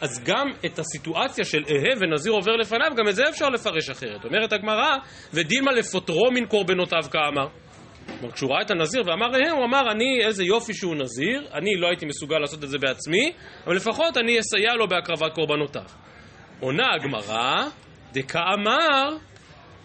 אז 0.00 0.24
גם 0.24 0.46
את 0.66 0.78
הסיטואציה 0.78 1.44
של 1.44 1.64
אהה 1.68 2.00
ונזיר 2.00 2.32
עובר 2.32 2.56
לפניו, 2.56 2.90
גם 2.96 3.08
את 3.08 3.14
זה 3.14 3.28
אפשר 3.28 3.48
לפרש 3.48 3.90
אחרת. 3.90 4.24
אומרת 4.24 4.52
הגמרא, 4.52 4.96
ודילמה 5.34 5.72
לפוטרו 5.72 6.30
מן 6.34 6.46
קורבנותיו 6.46 7.02
כאמר. 7.10 7.63
כלומר, 8.06 8.34
כשהוא 8.34 8.50
ראה 8.50 8.62
את 8.62 8.70
הנזיר 8.70 9.02
ואמר 9.06 9.26
ראה, 9.26 9.50
הוא 9.50 9.64
אמר, 9.64 9.90
אני, 9.90 10.24
איזה 10.26 10.44
יופי 10.44 10.74
שהוא 10.74 10.94
נזיר, 10.94 11.46
אני 11.54 11.76
לא 11.76 11.86
הייתי 11.86 12.06
מסוגל 12.06 12.38
לעשות 12.38 12.64
את 12.64 12.68
זה 12.68 12.78
בעצמי, 12.78 13.32
אבל 13.66 13.76
לפחות 13.76 14.16
אני 14.16 14.38
אסייע 14.38 14.74
לו 14.74 14.88
בהקרבת 14.88 15.34
קורבנותיו. 15.34 15.82
עונה 16.60 16.86
הגמרא, 16.94 17.68
דקאמר 18.12 19.16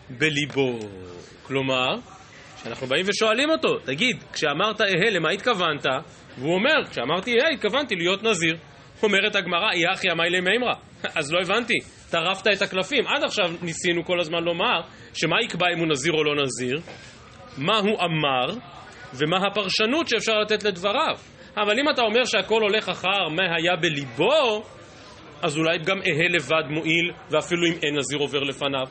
בליבו. 0.10 0.80
כלומר, 1.44 1.96
כשאנחנו 2.62 2.88
באים 2.88 3.06
ושואלים 3.08 3.50
אותו, 3.50 3.80
תגיד, 3.80 4.24
כשאמרת 4.34 4.82
אהה, 4.82 5.10
למה 5.12 5.30
התכוונת? 5.30 5.86
והוא 6.38 6.54
אומר, 6.54 6.86
כשאמרתי 6.92 7.32
אהה, 7.32 7.50
התכוונתי 7.54 7.96
להיות 7.96 8.24
נזיר. 8.24 8.58
אומרת 9.04 9.36
הגמרא, 9.36 9.72
אי 9.74 9.94
אחי 9.94 10.12
אמי 10.12 10.30
למימרא. 10.30 10.74
אז 11.16 11.34
לא 11.34 11.40
הבנתי, 11.42 11.74
טרפת 12.10 12.48
את 12.54 12.62
הקלפים. 12.62 13.08
עד 13.08 13.24
עכשיו 13.24 13.46
ניסינו 13.62 14.06
כל 14.06 14.20
הזמן 14.20 14.44
לומר, 14.44 14.82
שמה 15.14 15.36
יקבע 15.44 15.66
אם 15.74 15.80
הוא 15.80 15.88
נזיר 15.88 16.14
או 16.14 16.24
לא 16.24 16.44
נזיר? 16.44 16.82
מה 17.58 17.78
הוא 17.78 18.00
אמר 18.00 18.60
ומה 19.14 19.48
הפרשנות 19.48 20.08
שאפשר 20.08 20.40
לתת 20.40 20.64
לדבריו. 20.64 21.16
אבל 21.58 21.80
אם 21.80 21.90
אתה 21.90 22.02
אומר 22.02 22.26
שהכל 22.26 22.62
הולך 22.62 22.90
אחר 22.90 23.30
מה 23.36 23.56
היה 23.58 23.76
בליבו, 23.76 24.64
אז 25.42 25.58
אולי 25.58 25.78
גם 25.78 25.98
אהה 25.98 26.28
לבד 26.30 26.64
מועיל, 26.70 27.12
ואפילו 27.32 27.68
אם 27.68 27.74
אין 27.84 27.98
נזיר 27.98 28.20
עובר 28.20 28.40
לפניו. 28.40 28.86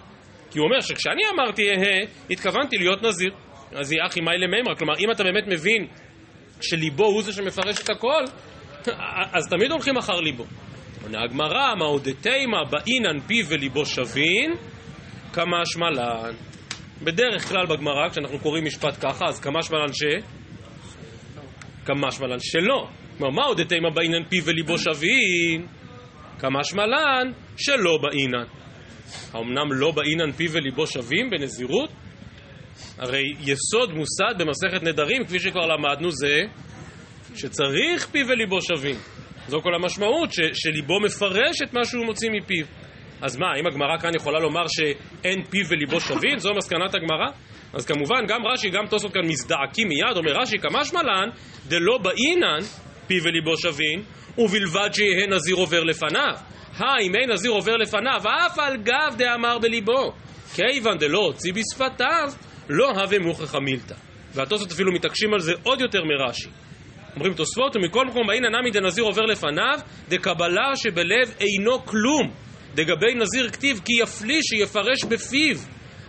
כי 0.51 0.59
הוא 0.59 0.67
אומר 0.67 0.81
שכשאני 0.81 1.23
אמרתי 1.35 1.71
אהה, 1.71 1.99
התכוונתי 2.31 2.79
להיות 2.79 3.03
נזיר. 3.03 3.31
אז 3.73 3.93
היא 3.93 4.01
אחי 4.07 4.21
מאי 4.21 4.39
למימרא. 4.39 4.75
כלומר, 4.75 4.95
אם 4.99 5.11
אתה 5.11 5.25
באמת 5.25 5.47
מבין 5.47 5.87
שליבו 6.61 7.05
הוא 7.05 7.23
זה 7.23 7.33
שמפרש 7.33 7.81
את 7.81 7.91
הכל, 7.91 8.25
אז 9.37 9.49
תמיד 9.51 9.71
הולכים 9.71 9.97
אחר 9.97 10.21
ליבו. 10.21 10.45
עונה 11.03 11.23
הגמרא, 11.25 11.75
מה 11.75 11.85
עוד 11.85 12.09
תימא 12.21 12.65
באינן 12.71 13.21
פיו 13.21 13.47
וליבו 13.49 13.87
שווין, 13.87 14.55
כמה 15.33 15.57
שמלן. 15.65 16.48
בדרך 17.03 17.49
כלל 17.49 17.67
בגמרא, 17.67 18.09
כשאנחנו 18.09 18.39
קוראים 18.39 18.65
משפט 18.65 18.97
ככה, 19.01 19.25
אז 19.25 19.41
כמה 19.41 19.63
שמלן 19.63 19.93
ש... 19.93 20.03
כמה 21.85 22.11
שמלן 22.11 22.39
שלא. 22.41 22.89
כלומר, 23.19 23.35
מה 23.35 23.45
עוד 23.45 23.61
אתימה 23.61 23.91
באינן 23.91 24.25
פיו 24.29 24.45
וליבו 24.45 24.79
שווין? 24.79 25.67
כמה 26.39 26.65
שמלן 26.65 27.33
שלא 27.57 27.99
באינן. 28.03 28.45
האמנם 29.33 29.73
לא 29.73 29.91
באינן 29.91 30.33
פיו 30.33 30.53
וליבו 30.53 30.87
שווים 30.87 31.31
בנזירות? 31.31 31.91
הרי 32.99 33.23
יסוד 33.41 33.93
מוסד 33.95 34.35
במסכת 34.39 34.83
נדרים, 34.83 35.25
כפי 35.25 35.39
שכבר 35.39 35.67
למדנו, 35.67 36.11
זה 36.11 36.43
שצריך 37.35 38.07
פיו 38.13 38.29
וליבו 38.29 38.63
שווים. 38.63 38.97
זו 39.49 39.63
כל 39.63 39.75
המשמעות, 39.75 40.33
ש, 40.33 40.41
שליבו 40.53 41.01
מפרש 41.01 41.63
את 41.63 41.75
מה 41.75 41.85
שהוא 41.85 42.07
מוציא 42.07 42.31
מפיו. 42.31 42.67
אז 43.23 43.37
מה, 43.37 43.47
האם 43.57 43.67
הגמרא 43.67 43.99
כאן 43.99 44.15
יכולה 44.15 44.39
לומר 44.39 44.65
שאין 44.69 45.45
פיו 45.51 45.67
וליבו 45.69 46.01
שווים? 46.01 46.39
זו 46.39 46.55
מסקנת 46.55 46.95
הגמרא? 46.95 47.31
אז 47.73 47.87
כמובן, 47.87 48.27
גם 48.29 48.47
רש"י, 48.47 48.71
גם 48.71 48.87
תוספות 48.87 49.13
כאן 49.13 49.23
מזדעקים 49.25 49.89
מיד, 49.89 50.17
אומר 50.17 50.33
רש"י, 50.33 50.59
כמשמע 50.59 51.03
לן, 51.03 51.29
דלא 51.69 51.99
באינן, 52.03 52.59
פיו 53.07 53.23
וליבו 53.25 53.57
שווין, 53.57 54.03
ובלבד 54.39 54.89
שיהא 54.93 55.27
נזיר 55.29 55.57
עובר 55.57 55.85
לפניו. 55.85 56.35
אם 56.81 57.13
אין 57.15 57.33
נזיר 57.33 57.51
עובר 57.51 57.77
לפניו, 57.77 58.21
אף 58.47 58.59
על 58.59 58.77
גב 58.77 59.15
דאמר 59.19 59.59
בליבו. 59.59 60.13
כיוון 60.55 60.99
דלא 60.99 61.19
הוציא 61.19 61.53
בשפתיו, 61.53 62.29
לא 62.69 62.91
הווה 62.91 63.19
מוכרח 63.19 63.55
מילתא. 63.55 63.95
והתוספות 64.35 64.73
אפילו 64.73 64.93
מתעקשים 64.93 65.35
על 65.35 65.41
זה 65.41 65.53
עוד 65.63 65.81
יותר 65.81 66.01
מרש"י. 66.05 66.49
אומרים 67.15 67.35
תוספות, 67.35 67.77
ומכל 67.77 68.07
מקום 68.07 68.27
באין 68.27 68.45
הנמי 68.45 68.71
דנזיר 68.71 69.05
עובר 69.05 69.23
לפניו, 69.23 69.79
דקבלה 70.09 70.77
שבלב 70.77 71.35
אינו 71.41 71.85
כלום. 71.85 72.48
דגבי 72.75 73.15
נזיר 73.15 73.51
כתיב 73.51 73.81
כי 73.85 73.93
יפלי 74.03 74.41
שיפרש 74.43 75.05
בפיו. 75.05 75.57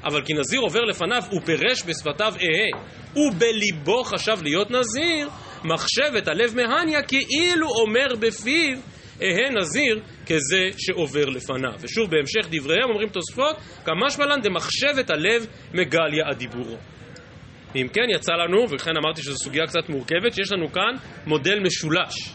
אבל 0.04 0.26
כי 0.26 0.34
נזיר 0.34 0.60
עובר 0.60 0.80
לפניו 0.80 1.24
ופרש 1.38 1.84
בשפתיו 1.84 2.34
אהה, 2.42 2.84
ובליבו 3.16 4.04
חשב 4.04 4.38
להיות 4.44 4.72
נזיר, 4.72 5.30
מחשבת 5.64 6.28
הלב 6.28 6.56
מהניה 6.56 7.02
כאילו 7.04 7.68
אומר 7.70 8.16
בפיו 8.20 8.78
אהה 9.22 9.50
נזיר 9.60 10.00
כזה 10.26 10.70
שעובר 10.78 11.26
לפניו. 11.26 11.74
ושוב 11.80 12.12
בהמשך 12.12 12.48
דבריהם 12.52 12.90
אומרים 12.90 13.10
תוספות, 13.10 13.56
כמשמע 13.86 14.26
לן 14.26 14.42
דמחשבת 14.42 15.10
הלב 15.10 15.48
מגליה 15.74 16.30
הדיבורו. 16.30 16.78
אם 17.76 17.88
כן 17.94 18.10
יצא 18.16 18.34
לנו, 18.34 18.70
ולכן 18.70 18.92
אמרתי 19.04 19.22
שזו 19.22 19.36
סוגיה 19.36 19.68
קצת 19.68 19.90
מורכבת, 19.90 20.34
שיש 20.34 20.52
לנו 20.52 20.72
כאן 20.72 20.96
מודל 21.26 21.60
משולש. 21.60 22.34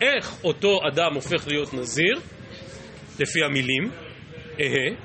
איך 0.00 0.44
אותו 0.44 0.78
אדם 0.92 1.14
הופך 1.14 1.48
להיות 1.48 1.74
נזיר? 1.74 2.20
לפי 3.20 3.44
המילים, 3.44 3.90
אהה, 4.60 4.96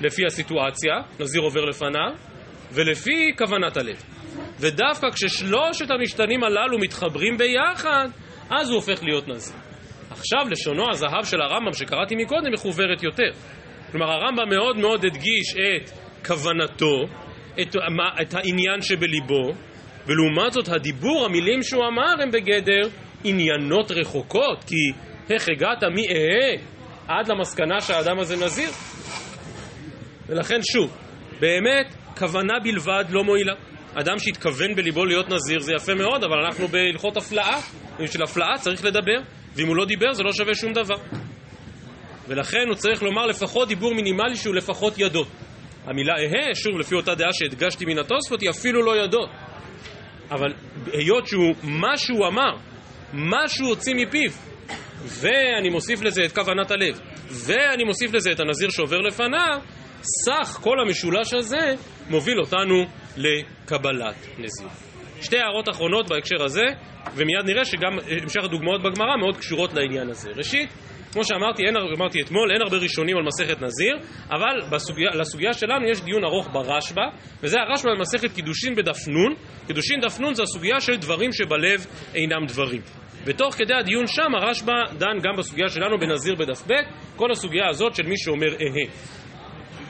לפי 0.00 0.22
הסיטואציה, 0.26 0.94
נזיר 1.20 1.42
עובר 1.42 1.64
לפניו, 1.64 2.12
ולפי 2.72 3.32
כוונת 3.38 3.76
הלב. 3.76 4.02
ודווקא 4.60 5.10
כששלושת 5.10 5.90
המשתנים 5.90 6.44
הללו 6.44 6.78
מתחברים 6.78 7.36
ביחד, 7.36 8.08
אז 8.50 8.68
הוא 8.68 8.76
הופך 8.76 9.02
להיות 9.02 9.28
נזיר. 9.28 9.56
עכשיו 10.10 10.40
לשונו 10.50 10.90
הזהב 10.90 11.24
של 11.24 11.40
הרמב"ם 11.40 11.72
שקראתי 11.72 12.14
מקודם 12.16 12.52
מחוברת 12.52 13.02
יותר. 13.02 13.30
כלומר 13.92 14.06
הרמב"ם 14.06 14.48
מאוד 14.48 14.76
מאוד 14.76 15.04
הדגיש 15.04 15.54
את 15.56 15.90
כוונתו, 16.26 17.06
את, 17.60 17.76
את 18.22 18.34
העניין 18.34 18.80
שבליבו, 18.80 19.52
ולעומת 20.06 20.52
זאת 20.52 20.68
הדיבור, 20.68 21.24
המילים 21.24 21.62
שהוא 21.62 21.84
אמר 21.86 22.22
הם 22.22 22.30
בגדר 22.30 22.88
עניינות 23.24 23.90
רחוקות, 23.90 24.64
כי 24.64 24.92
איך 25.34 25.48
הגעת 25.48 25.82
מאהה 25.82 26.75
עד 27.08 27.28
למסקנה 27.28 27.80
שהאדם 27.80 28.18
הזה 28.18 28.36
נזיר? 28.36 28.70
ולכן 30.28 30.58
שוב, 30.72 30.96
באמת 31.40 31.94
כוונה 32.18 32.54
בלבד 32.62 33.04
לא 33.10 33.24
מועילה. 33.24 33.54
אדם 33.94 34.18
שהתכוון 34.18 34.74
בליבו 34.74 35.04
להיות 35.04 35.28
נזיר 35.28 35.60
זה 35.60 35.72
יפה 35.72 35.94
מאוד, 35.94 36.24
אבל 36.24 36.44
אנחנו 36.46 36.68
בהלכות 36.68 37.16
הפלאה, 37.16 37.60
בשביל 38.00 38.22
הפלאה 38.22 38.58
צריך 38.60 38.84
לדבר, 38.84 39.18
ואם 39.54 39.66
הוא 39.66 39.76
לא 39.76 39.84
דיבר 39.84 40.12
זה 40.12 40.22
לא 40.22 40.32
שווה 40.32 40.54
שום 40.54 40.72
דבר. 40.72 40.96
ולכן 42.28 42.68
הוא 42.68 42.74
צריך 42.74 43.02
לומר 43.02 43.26
לפחות 43.26 43.68
דיבור 43.68 43.94
מינימלי 43.94 44.36
שהוא 44.36 44.54
לפחות 44.54 44.94
ידות. 44.98 45.28
המילה 45.84 46.12
אהה, 46.12 46.54
שוב 46.54 46.78
לפי 46.78 46.94
אותה 46.94 47.14
דעה 47.14 47.32
שהדגשתי 47.32 47.84
מן 47.84 47.98
התוספות, 47.98 48.40
היא 48.40 48.50
אפילו 48.50 48.82
לא 48.82 49.04
ידות. 49.04 49.30
אבל 50.30 50.52
היות 50.92 51.26
שהוא, 51.26 51.54
מה 51.62 51.96
שהוא 51.96 52.26
אמר, 52.26 52.56
מה 53.12 53.48
שהוא 53.48 53.68
הוציא 53.68 53.94
מפיו, 53.94 54.30
ואני 55.04 55.68
מוסיף 55.68 56.02
לזה 56.02 56.24
את 56.24 56.32
כוונת 56.32 56.70
הלב, 56.70 57.00
ואני 57.46 57.84
מוסיף 57.84 58.14
לזה 58.14 58.32
את 58.32 58.40
הנזיר 58.40 58.70
שעובר 58.70 58.98
לפניו, 58.98 59.58
סך 60.02 60.58
כל 60.62 60.80
המשולש 60.80 61.34
הזה 61.34 61.74
מוביל 62.10 62.40
אותנו 62.40 62.84
לקבלת 63.16 64.14
נזיר. 64.38 64.68
שתי 65.20 65.38
הערות 65.38 65.68
אחרונות 65.68 66.08
בהקשר 66.08 66.44
הזה, 66.44 66.64
ומיד 67.14 67.44
נראה 67.44 67.64
שגם 67.64 67.98
המשך 68.22 68.44
הדוגמאות 68.44 68.82
בגמרא 68.82 69.16
מאוד 69.16 69.36
קשורות 69.36 69.74
לעניין 69.74 70.10
הזה. 70.10 70.30
ראשית, 70.36 70.70
כמו 71.12 71.24
שאמרתי, 71.24 71.62
אין, 71.66 71.76
אמרתי 71.98 72.20
אתמול, 72.22 72.52
אין 72.52 72.62
הרבה 72.62 72.76
ראשונים 72.76 73.16
על 73.16 73.22
מסכת 73.22 73.62
נזיר, 73.62 73.96
אבל 74.30 74.60
בסוגיה, 74.70 75.10
לסוגיה 75.14 75.52
שלנו 75.52 75.88
יש 75.88 76.00
דיון 76.00 76.24
ארוך 76.24 76.48
ברשב"א, 76.52 77.00
וזה 77.42 77.56
הרשב"א 77.60 77.90
במסכת 77.98 78.34
קידושין 78.34 78.74
בדף 78.74 79.08
נ', 79.08 79.34
קידושין 79.66 80.00
דף 80.00 80.20
נ' 80.20 80.34
זה 80.34 80.42
הסוגיה 80.42 80.80
של 80.80 80.96
דברים 80.96 81.32
שבלב 81.32 81.86
אינם 82.14 82.46
דברים. 82.48 82.80
ותוך 83.26 83.54
כדי 83.54 83.74
הדיון 83.74 84.06
שם 84.06 84.34
הרשב"א 84.34 84.94
דן 84.98 85.18
גם 85.22 85.36
בסוגיה 85.38 85.68
שלנו 85.68 85.98
בנזיר 85.98 86.34
בדף 86.34 86.62
ב', 86.66 86.72
כל 87.16 87.30
הסוגיה 87.30 87.68
הזאת 87.68 87.94
של 87.94 88.06
מי 88.06 88.18
שאומר 88.18 88.52
אהה. 88.52 89.16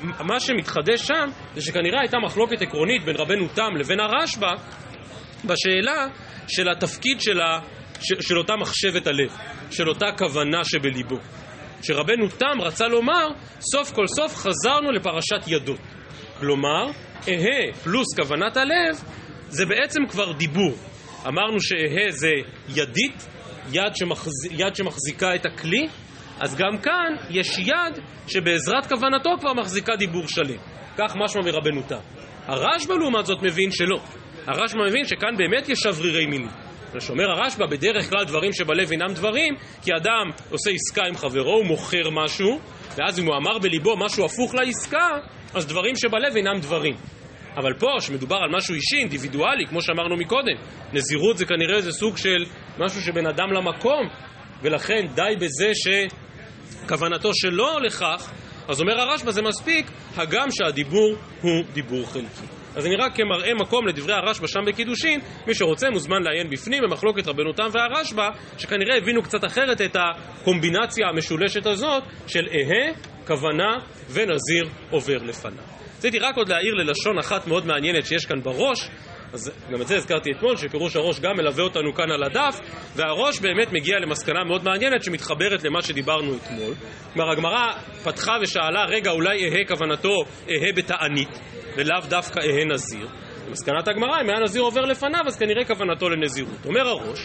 מה 0.03 0.41
שמתחדש 0.41 1.01
שם 1.01 1.29
זה 1.55 1.63
שכנראה 1.63 2.01
הייתה 2.01 2.19
מחלוקת 2.19 2.63
עקרונית 2.63 3.05
בין 3.05 3.17
רבנו 3.17 3.49
תם 3.49 3.77
לבין 3.77 4.01
הרשב"א 4.01 4.55
בשאלה 5.45 6.07
של 6.49 6.69
התפקיד 6.69 7.21
של, 7.21 7.41
ה, 7.41 7.61
של, 8.01 8.21
של 8.21 8.39
אותה 8.39 8.57
מחשבת 8.57 9.07
הלב, 9.07 9.37
של 9.71 9.89
אותה 9.89 10.07
כוונה 10.19 10.65
שבליבו. 10.65 11.17
שרבנו 11.83 12.29
תם 12.29 12.61
רצה 12.61 12.89
לומר, 12.89 13.29
סוף 13.61 13.93
כל 13.93 14.07
סוף 14.07 14.35
חזרנו 14.37 14.93
לפרשת 14.93 15.49
ידות. 15.49 15.81
כלומר, 16.41 16.87
אהה 17.29 17.73
פלוס 17.85 18.07
כוונת 18.17 18.57
הלב 18.57 18.97
זה 19.49 19.67
בעצם 19.67 20.01
כבר 20.09 20.33
דיבור. 20.33 20.75
אמרנו 21.27 21.61
שאהה 21.61 22.11
זה 22.11 22.33
ידית, 22.69 23.27
יד, 23.73 23.97
שמחז... 23.97 24.33
יד 24.51 24.77
שמחזיקה 24.77 25.35
את 25.35 25.47
הכלי, 25.47 25.89
אז 26.41 26.57
גם 26.57 26.79
כאן 26.83 27.15
יש 27.31 27.59
יד 27.59 28.03
שבעזרת 28.29 28.87
כוונתו 28.87 29.31
כבר 29.41 29.53
מחזיקה 29.53 29.97
דיבור 29.97 30.29
שלם. 30.29 30.59
כך 30.99 31.17
משמע 31.17 31.43
מרבנו 31.43 31.83
תם. 31.83 31.97
הרשב"א 32.47 32.95
לעומת 32.95 33.27
זאת 33.27 33.43
מבין 33.43 33.71
שלא. 33.71 34.01
הרשב"א 34.47 34.83
מבין 34.89 35.05
שכאן 35.05 35.37
באמת 35.37 35.69
יש 35.69 35.79
שברירי 35.79 36.27
מילים. 36.27 36.49
ושאומר 36.95 37.31
הרשב"א, 37.31 37.67
בדרך 37.67 38.11
כלל 38.11 38.25
דברים 38.25 38.53
שבלב 38.53 38.91
אינם 38.91 39.13
דברים, 39.15 39.55
כי 39.83 39.91
אדם 39.97 40.31
עושה 40.51 40.71
עסקה 40.71 41.03
עם 41.09 41.17
חברו, 41.17 41.53
הוא 41.53 41.67
מוכר 41.67 42.11
משהו, 42.11 42.61
ואז 42.97 43.19
אם 43.19 43.27
הוא 43.27 43.37
אמר 43.37 43.59
בליבו 43.59 43.97
משהו 43.97 44.25
הפוך 44.25 44.55
לעסקה, 44.55 45.09
אז 45.55 45.67
דברים 45.67 45.97
שבלב 45.97 46.37
אינם 46.37 46.61
דברים. 46.61 46.95
אבל 47.57 47.75
פה, 47.79 47.87
שמדובר 48.01 48.37
על 48.37 48.51
משהו 48.57 48.75
אישי, 48.75 48.97
אינדיבידואלי, 48.97 49.67
כמו 49.67 49.83
שאמרנו 49.83 50.17
מקודם, 50.17 50.57
נזירות 50.93 51.39
זה 51.39 51.47
כנראה 51.47 51.77
איזה 51.77 51.93
סוג 51.93 52.17
של 52.17 52.45
משהו 52.79 53.01
שבין 53.01 53.27
אדם 53.27 53.53
למקום, 53.53 54.09
ולכן 54.63 55.07
די 55.15 55.35
בזה 55.41 55.73
שכוונתו 56.85 57.31
שלא 57.35 57.81
לכך, 57.83 58.31
אז 58.69 58.81
אומר 58.81 59.01
הרשב"א 59.01 59.31
זה 59.31 59.43
מספיק, 59.43 59.87
הגם 60.17 60.51
שהדיבור 60.51 61.17
הוא 61.41 61.65
דיבור 61.73 62.07
חלקי. 62.13 62.47
אז 62.77 62.87
אני 62.87 62.97
רק 62.97 63.17
כמראה 63.17 63.55
מקום 63.55 63.87
לדברי 63.87 64.15
הרשב"א 64.15 64.47
שם 64.47 64.61
בקידושין, 64.67 65.21
מי 65.47 65.55
שרוצה 65.55 65.91
מוזמן 65.91 66.23
לעיין 66.23 66.51
בפנים 66.51 66.83
במחלוקת 66.83 67.27
רבנותם 67.27 67.69
והרשב"א, 67.73 68.29
שכנראה 68.59 68.97
הבינו 68.97 69.23
קצת 69.23 69.45
אחרת 69.45 69.81
את 69.81 69.97
הקומבינציה 69.97 71.09
המשולשת 71.09 71.67
הזאת 71.67 72.03
של 72.27 72.47
אהה, 72.49 72.93
כוונה 73.27 73.79
ונזיר 74.11 74.69
עובר 74.91 75.19
לפניו. 75.23 75.76
רציתי 75.99 76.19
רק 76.19 76.37
עוד 76.37 76.49
להעיר 76.49 76.75
ללשון 76.75 77.19
אחת 77.19 77.47
מאוד 77.47 77.67
מעניינת 77.67 78.07
שיש 78.07 78.27
כאן 78.27 78.43
בראש, 78.43 78.89
אז 79.33 79.53
גם 79.73 79.83
את 79.83 79.87
זה 79.87 79.97
הזכרתי 79.97 80.31
אתמול, 80.33 80.57
שפירוש 80.57 80.97
הראש 80.97 81.21
גם 81.21 81.37
מלווה 81.37 81.65
אותנו 81.65 81.95
כאן 81.95 82.11
על 82.11 82.23
הדף, 82.23 82.61
והראש 82.97 83.41
באמת 83.41 83.73
מגיע 83.73 83.99
למסקנה 83.99 84.45
מאוד 84.45 84.65
מעניינת 84.65 85.05
שמתחברת 85.05 85.65
למה 85.65 85.83
שדיברנו 85.83 86.37
אתמול. 86.37 86.75
כלומר, 87.13 87.33
הגמרא 87.33 87.73
פתחה 88.05 88.33
ושאלה, 88.43 88.85
רגע, 88.89 89.11
אולי 89.11 89.49
אהה 89.49 89.65
כוונתו 89.69 90.25
אהה 90.51 90.73
בתענית, 90.77 91.39
ולאו 91.77 92.01
דווקא 92.09 92.41
אהה 92.41 92.65
נזיר. 92.65 93.09
במסקנת 93.49 93.89
הגמרא, 93.89 94.21
אם 94.21 94.31
היה 94.31 94.41
נזיר 94.41 94.63
עובר 94.63 94.81
לפניו, 94.81 95.23
אז 95.27 95.39
כנראה 95.39 95.65
כוונתו 95.65 96.09
לנזירות. 96.09 96.67
אומר 96.67 96.89
הראש, 96.89 97.19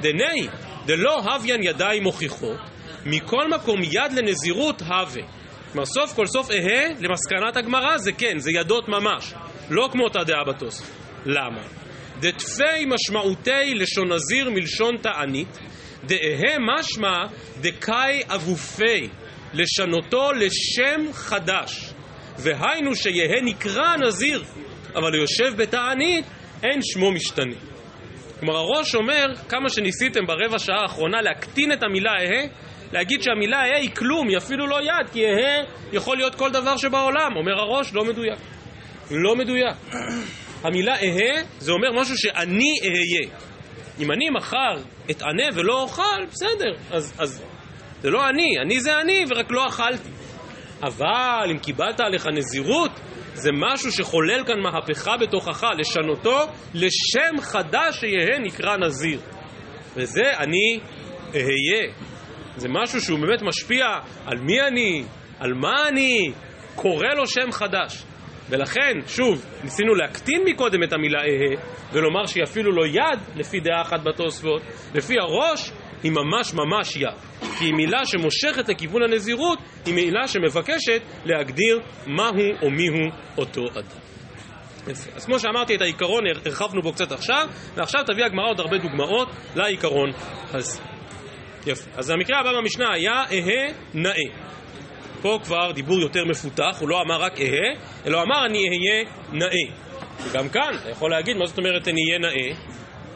דנאי 0.00 0.48
דלא 0.86 1.14
הוויין 1.22 1.62
ידיים 1.62 2.02
מוכיחות, 2.02 2.58
מכל 3.06 3.48
מקום 3.48 3.80
יד 3.82 4.12
לנזירות 4.16 4.82
הווה. 4.82 5.39
כלומר, 5.72 5.86
סוף 5.86 6.14
כל 6.14 6.26
סוף 6.26 6.50
אהה 6.50 6.88
למסקנת 7.00 7.56
הגמרא 7.56 7.96
זה 7.98 8.12
כן, 8.12 8.38
זה 8.38 8.50
ידות 8.50 8.88
ממש. 8.88 9.34
לא 9.70 9.88
כמו 9.92 10.04
אותה 10.04 10.24
דעה 10.24 10.44
בתוספות. 10.44 10.90
למה? 11.26 11.62
דתפי 12.20 12.84
משמעותי 12.86 13.74
לשון 13.74 14.12
נזיר 14.12 14.50
מלשון 14.50 14.96
תענית, 14.96 15.58
דאהה 16.04 16.58
משמע 16.58 17.26
דקאי 17.60 18.22
אבופי, 18.28 19.08
לשנותו 19.54 20.32
לשם 20.32 21.12
חדש. 21.12 21.92
והיינו 22.38 22.94
שיהא 22.96 23.40
נקרא 23.42 23.96
נזיר, 23.96 24.44
אבל 24.94 25.14
יושב 25.14 25.56
בתענית, 25.56 26.24
אין 26.62 26.80
שמו 26.82 27.12
משתנה. 27.12 27.56
כלומר 28.40 28.56
הראש 28.56 28.94
אומר, 28.94 29.26
כמה 29.48 29.68
שניסיתם 29.68 30.26
ברבע 30.26 30.58
שעה 30.58 30.82
האחרונה 30.82 31.22
להקטין 31.22 31.72
את 31.72 31.82
המילה 31.82 32.10
אהה, 32.10 32.46
להגיד 32.92 33.22
שהמילה 33.22 33.56
אהה 33.56 33.76
היא 33.76 33.90
כלום, 33.90 34.28
היא 34.28 34.36
אפילו 34.36 34.66
לא 34.66 34.82
יד, 34.82 35.10
כי 35.12 35.24
אהה 35.26 35.64
יכול 35.92 36.16
להיות 36.16 36.34
כל 36.34 36.50
דבר 36.50 36.76
שבעולם. 36.76 37.36
אומר 37.36 37.60
הראש, 37.60 37.94
לא 37.94 38.04
מדויק. 38.04 38.38
לא 39.10 39.36
מדויק. 39.36 39.76
המילה 40.64 40.92
אהה 40.92 41.44
זה 41.58 41.72
אומר 41.72 42.00
משהו 42.00 42.18
שאני 42.18 42.78
אהיה. 42.82 43.30
אם 43.98 44.12
אני 44.12 44.30
מחר 44.30 44.74
אתענה 45.10 45.42
ולא 45.54 45.82
אוכל, 45.82 46.24
בסדר, 46.30 46.72
אז, 46.90 47.14
אז 47.18 47.44
זה 48.02 48.10
לא 48.10 48.28
אני, 48.28 48.58
אני 48.62 48.80
זה 48.80 49.00
אני 49.00 49.24
ורק 49.30 49.50
לא 49.50 49.66
אכלתי. 49.66 50.08
אבל 50.82 51.50
אם 51.50 51.58
קיבלת 51.58 52.00
עליך 52.00 52.26
נזירות, 52.26 52.90
זה 53.34 53.50
משהו 53.52 53.92
שחולל 53.92 54.44
כאן 54.46 54.60
מהפכה 54.60 55.16
בתוכך, 55.16 55.64
לשנותו 55.78 56.38
לשם 56.74 57.40
חדש 57.40 58.00
שיהא 58.00 58.38
נקרא 58.38 58.76
נזיר. 58.76 59.20
וזה 59.96 60.30
אני 60.38 60.80
אהיה. 61.34 61.92
זה 62.56 62.68
משהו 62.68 63.00
שהוא 63.00 63.18
באמת 63.18 63.42
משפיע 63.42 63.86
על 64.26 64.38
מי 64.38 64.60
אני, 64.60 65.04
על 65.38 65.54
מה 65.54 65.88
אני, 65.88 66.32
קורא 66.74 67.08
לו 67.16 67.26
שם 67.26 67.52
חדש. 67.52 68.04
ולכן, 68.50 68.92
שוב, 69.06 69.46
ניסינו 69.64 69.94
להקטין 69.94 70.42
מקודם 70.46 70.82
את 70.82 70.92
המילה 70.92 71.18
אהה, 71.18 71.62
ולומר 71.92 72.26
שהיא 72.26 72.44
אפילו 72.44 72.72
לא 72.72 72.86
יד, 72.86 73.20
לפי 73.36 73.60
דעה 73.60 73.82
אחת 73.82 74.00
בתוספות, 74.04 74.62
לפי 74.94 75.14
הראש, 75.20 75.70
היא 76.02 76.12
ממש 76.12 76.54
ממש 76.54 76.96
יד. 76.96 77.48
כי 77.58 77.64
היא 77.64 77.74
מילה 77.74 78.06
שמושכת 78.06 78.68
לכיוון 78.68 79.02
הנזירות, 79.02 79.58
היא 79.86 79.94
מילה 79.94 80.28
שמבקשת 80.28 81.02
להגדיר 81.24 81.80
מהו 82.06 82.34
או 82.62 82.70
מיהו 82.70 83.10
אותו 83.38 83.62
אדם. 83.72 84.00
יפה. 84.88 85.10
אז 85.16 85.24
כמו 85.24 85.38
שאמרתי, 85.38 85.76
את 85.76 85.80
העיקרון 85.80 86.24
הרחבנו 86.26 86.82
בו 86.82 86.92
קצת 86.92 87.12
עכשיו, 87.12 87.48
ועכשיו 87.74 88.00
תביא 88.06 88.24
הגמרא 88.24 88.48
עוד 88.50 88.60
הרבה 88.60 88.78
דוגמאות 88.78 89.28
לעיקרון 89.56 90.10
הזה. 90.52 90.89
יפה. 91.66 91.90
אז 91.96 92.10
המקרה 92.10 92.40
הבא 92.40 92.52
במשנה 92.52 92.92
היה 92.92 93.12
אהה 93.12 93.72
נאה. 93.94 94.50
פה 95.22 95.38
כבר 95.44 95.72
דיבור 95.72 96.00
יותר 96.00 96.24
מפותח, 96.24 96.76
הוא 96.80 96.88
לא 96.88 97.02
אמר 97.02 97.22
רק 97.22 97.40
אהה, 97.40 97.74
אלא 98.06 98.22
אמר 98.22 98.46
אני 98.46 98.58
אהיה 98.58 99.04
נאה. 99.32 99.74
וגם 100.22 100.48
כאן, 100.48 100.74
אתה 100.82 100.90
יכול 100.90 101.10
להגיד, 101.10 101.36
מה 101.36 101.46
זאת 101.46 101.58
אומרת 101.58 101.88
אני 101.88 102.00
אהיה 102.08 102.18
נאה? 102.18 102.56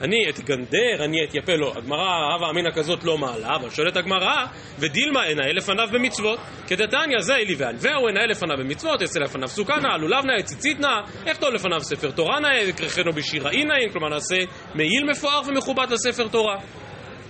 אני 0.01 0.29
אתגנדר, 0.29 1.05
אני 1.05 1.25
אתייפה, 1.25 1.57
לא, 1.57 1.73
הגמרא, 1.77 2.35
הווה 2.35 2.51
אמינא 2.51 2.71
כזאת 2.75 3.05
לא 3.05 3.19
מעלה, 3.19 3.57
אבל 3.57 3.71
שואלת 3.71 3.97
הגמרא, 3.97 4.47
ודילמה 4.79 5.33
אנאה 5.33 5.53
לפניו 5.53 5.89
במצוות. 5.93 6.39
כדתניא 6.67 7.19
זה 7.19 7.35
אלי 7.35 7.55
וענווהו 7.55 8.09
אנאה 8.09 8.27
לפניו 8.27 8.57
במצוות, 8.59 9.03
אצל 9.03 9.21
לפניו 9.21 9.49
סוכנה, 9.49 9.97
לולב 9.97 10.25
נאה, 10.25 10.43
ציצית 10.43 10.81
נאה, 10.81 11.01
יכתוב 11.27 11.49
לפניו 11.51 11.81
ספר 11.81 12.11
תורה 12.11 12.41
נאה, 12.41 12.65
וכרכנו 12.69 13.13
בשיראי 13.13 13.65
נאה, 13.65 13.93
כלומר 13.93 14.09
נעשה 14.09 14.37
מעיל 14.75 15.05
מפואר 15.11 15.41
ומכובד 15.47 15.87
לספר 15.91 16.29
תורה. 16.29 16.57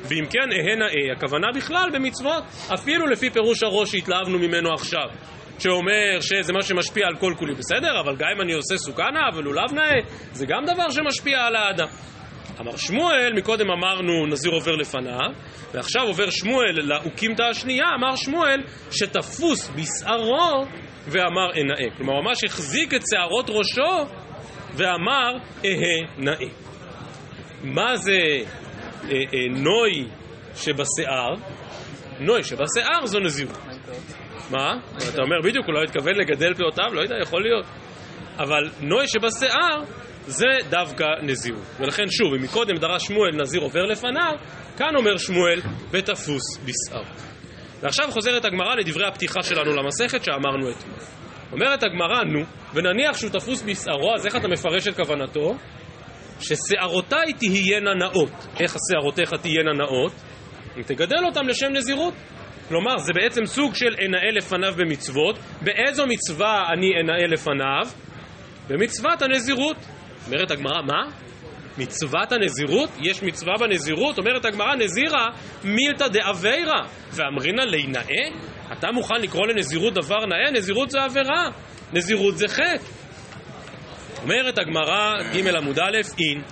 ואם 0.09 0.25
כן, 0.31 0.53
אהה 0.53 0.77
נאה, 0.77 1.13
הכוונה 1.17 1.47
בכלל 1.55 1.91
במצוות, 1.93 2.45
אפילו 2.75 3.07
לפי 3.07 3.31
פירוש 3.31 3.63
הראש 3.63 3.91
שהתלהבנו 3.91 4.39
ממנו 4.39 4.75
עכשיו. 4.75 5.07
שאומר 5.59 6.21
שזה 6.21 6.53
מה 6.53 6.63
שמשפיע 6.63 7.07
על 7.07 7.17
כל 7.17 7.35
כולי 7.39 7.55
בסדר, 7.55 8.01
אבל 8.01 8.17
גם 8.17 8.27
אם 8.37 8.41
אני 8.41 8.53
עושה 8.53 8.77
סוכנה 8.77 9.29
ולולב 9.35 9.73
נאה, 9.73 10.01
זה 10.33 10.47
גם 10.47 10.65
דבר 10.65 10.91
שמשפיע 10.91 11.39
על 11.41 11.57
האדם. 11.57 11.87
אמר 12.61 12.77
שמואל, 12.77 13.33
מקודם 13.37 13.71
אמרנו 13.71 14.27
נזיר 14.27 14.53
עובר 14.53 14.73
לפניו, 14.73 15.31
ועכשיו 15.75 16.03
עובר 16.03 16.31
שמואל 16.31 16.81
לאוקימתא 16.83 17.43
השנייה, 17.43 17.87
אמר 17.99 18.17
שמואל 18.17 18.63
שתפוס 18.91 19.71
בשערו 19.71 20.65
ואמר 21.07 21.51
אנאה. 21.61 21.97
כלומר, 21.97 22.21
ממש 22.21 22.45
החזיק 22.45 22.95
את 22.95 23.03
שערות 23.11 23.51
ראשו 23.51 24.15
ואמר 24.75 25.33
אהה 25.65 26.15
נאה. 26.19 26.49
מה 27.65 27.97
זה 27.97 28.13
אה, 28.13 28.17
אה, 28.17 28.64
נוי 29.51 30.09
שבשיער? 30.55 31.35
נוי 32.21 32.43
שבשיער 32.43 33.07
זו 33.07 33.19
נזירות. 33.21 33.59
מה? 34.51 34.73
אתה 34.97 35.23
אומר 35.23 35.37
בדיוק, 35.45 35.67
הוא 35.67 35.75
לא 35.75 35.83
התכוון 35.83 36.15
לגדל 36.15 36.55
פאותיו? 36.55 36.95
לא 36.95 37.01
יודע, 37.01 37.17
יכול 37.23 37.43
להיות. 37.43 37.67
אבל 38.39 38.71
נוי 38.81 39.09
שבשיער 39.09 39.83
זה 40.27 40.47
דווקא 40.71 41.05
נזירות. 41.23 41.65
ולכן 41.81 42.05
שוב, 42.11 42.35
אם 42.35 42.43
מקודם 42.43 42.77
דרש 42.77 43.07
שמואל 43.07 43.31
נזיר 43.41 43.61
עובר 43.61 43.83
לפניו, 43.83 44.33
כאן 44.77 44.97
אומר 44.97 45.17
שמואל 45.17 45.61
ותפוס 45.91 46.59
בשער. 46.59 47.03
ועכשיו 47.81 48.11
חוזרת 48.11 48.45
הגמרא 48.45 48.75
לדברי 48.75 49.07
הפתיחה 49.07 49.43
שלנו 49.43 49.75
למסכת 49.75 50.25
שאמרנו 50.25 50.71
אתמול. 50.71 50.99
אומרת 51.53 51.83
הגמרא, 51.83 52.25
נו, 52.25 52.45
ונניח 52.75 53.17
שהוא 53.17 53.31
תפוס 53.31 53.63
בשערו, 53.63 54.15
אז 54.15 54.27
איך 54.27 54.37
אתה 54.37 54.49
מפרש 54.49 54.89
את 54.89 54.97
כוונתו? 54.97 55.55
ששערותיי 56.41 57.33
תהיינה 57.39 57.95
נאות. 57.95 58.31
איך 58.61 58.77
השערותיך 58.77 59.31
תהיינה 59.43 59.73
נאות? 59.73 60.13
אם 60.77 60.83
תגדל 60.83 61.25
אותם 61.25 61.49
לשם 61.49 61.73
נזירות. 61.73 62.15
כלומר, 62.69 62.99
זה 62.99 63.13
בעצם 63.15 63.47
סוג 63.47 63.75
של 63.75 63.95
אנאה 64.07 64.31
לפניו 64.37 64.75
במצוות. 64.77 65.39
באיזו 65.63 66.07
מצווה 66.07 66.65
אני 66.73 66.91
אנאה 67.03 67.27
לפניו? 67.27 67.87
במצוות 68.69 69.23
הנזירות. 69.23 69.77
אומרת 70.27 70.51
הגמרא, 70.51 70.83
מה? 70.83 71.11
מצוות 71.79 72.33
הנזירות? 72.33 72.91
יש 73.01 73.23
מצווה 73.23 73.53
בנזירות? 73.61 74.19
אומרת 74.19 74.45
הגמרא, 74.45 74.75
נזירה 74.75 75.29
מילתא 75.65 76.09
דאביירא, 76.09 76.81
ואמרינא 77.13 77.63
להינאה? 77.63 78.25
אתה 78.73 78.93
מוכן 78.93 79.21
לקרוא 79.21 79.47
לנזירות 79.47 79.95
דבר 79.95 80.27
נאה? 80.27 80.51
נזירות 80.53 80.91
זה 80.91 81.03
עבירה, 81.03 81.49
נזירות 81.93 82.39
זה 82.39 82.49
חטא. 82.49 83.04
אומרת 84.25 84.59
הגמרא, 84.59 85.15
ג' 85.33 85.49
עמוד 85.57 85.79
א', 85.79 85.97
אין, 86.19 86.43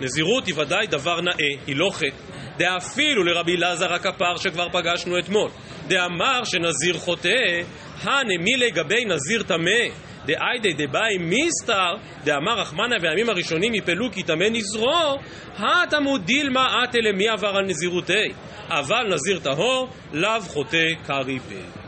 נזירות 0.00 0.46
היא 0.46 0.54
ודאי 0.58 0.86
דבר 0.86 1.20
נאה, 1.20 1.34
היא 1.66 1.76
לא 1.76 1.90
חטא. 1.92 2.16
דאפילו 2.58 3.24
לרבי 3.24 3.56
אלעזר 3.56 3.92
הכפר 3.92 4.36
שכבר 4.36 4.68
פגשנו 4.72 5.18
אתמול, 5.18 5.50
דאמר 5.88 6.44
שנזיר 6.44 6.98
חוטא, 6.98 7.62
הנמי 8.02 8.56
לגבי 8.56 9.04
נזיר 9.04 9.42
טמא, 9.42 9.94
דאיידי 10.26 10.72
דבאי 10.72 11.18
מיסתר, 11.18 11.94
דאמר 12.24 12.60
רחמנא 12.60 12.98
בימים 12.98 13.28
הראשונים 13.30 13.74
יפלו 13.74 14.12
כי 14.12 14.22
טמא 14.22 14.46
נזרו, 14.50 15.16
התמוד 15.58 16.26
דילמה 16.26 16.84
אטה 16.84 16.98
למי 16.98 17.28
עבר 17.28 17.56
על 17.56 17.64
נזירותי, 17.66 18.28
אבל 18.68 19.14
נזיר 19.14 19.38
טהור, 19.38 19.88
לאו 20.12 20.40
חוטא 20.40 20.88
קרי 21.06 21.38
פה. 21.38 21.79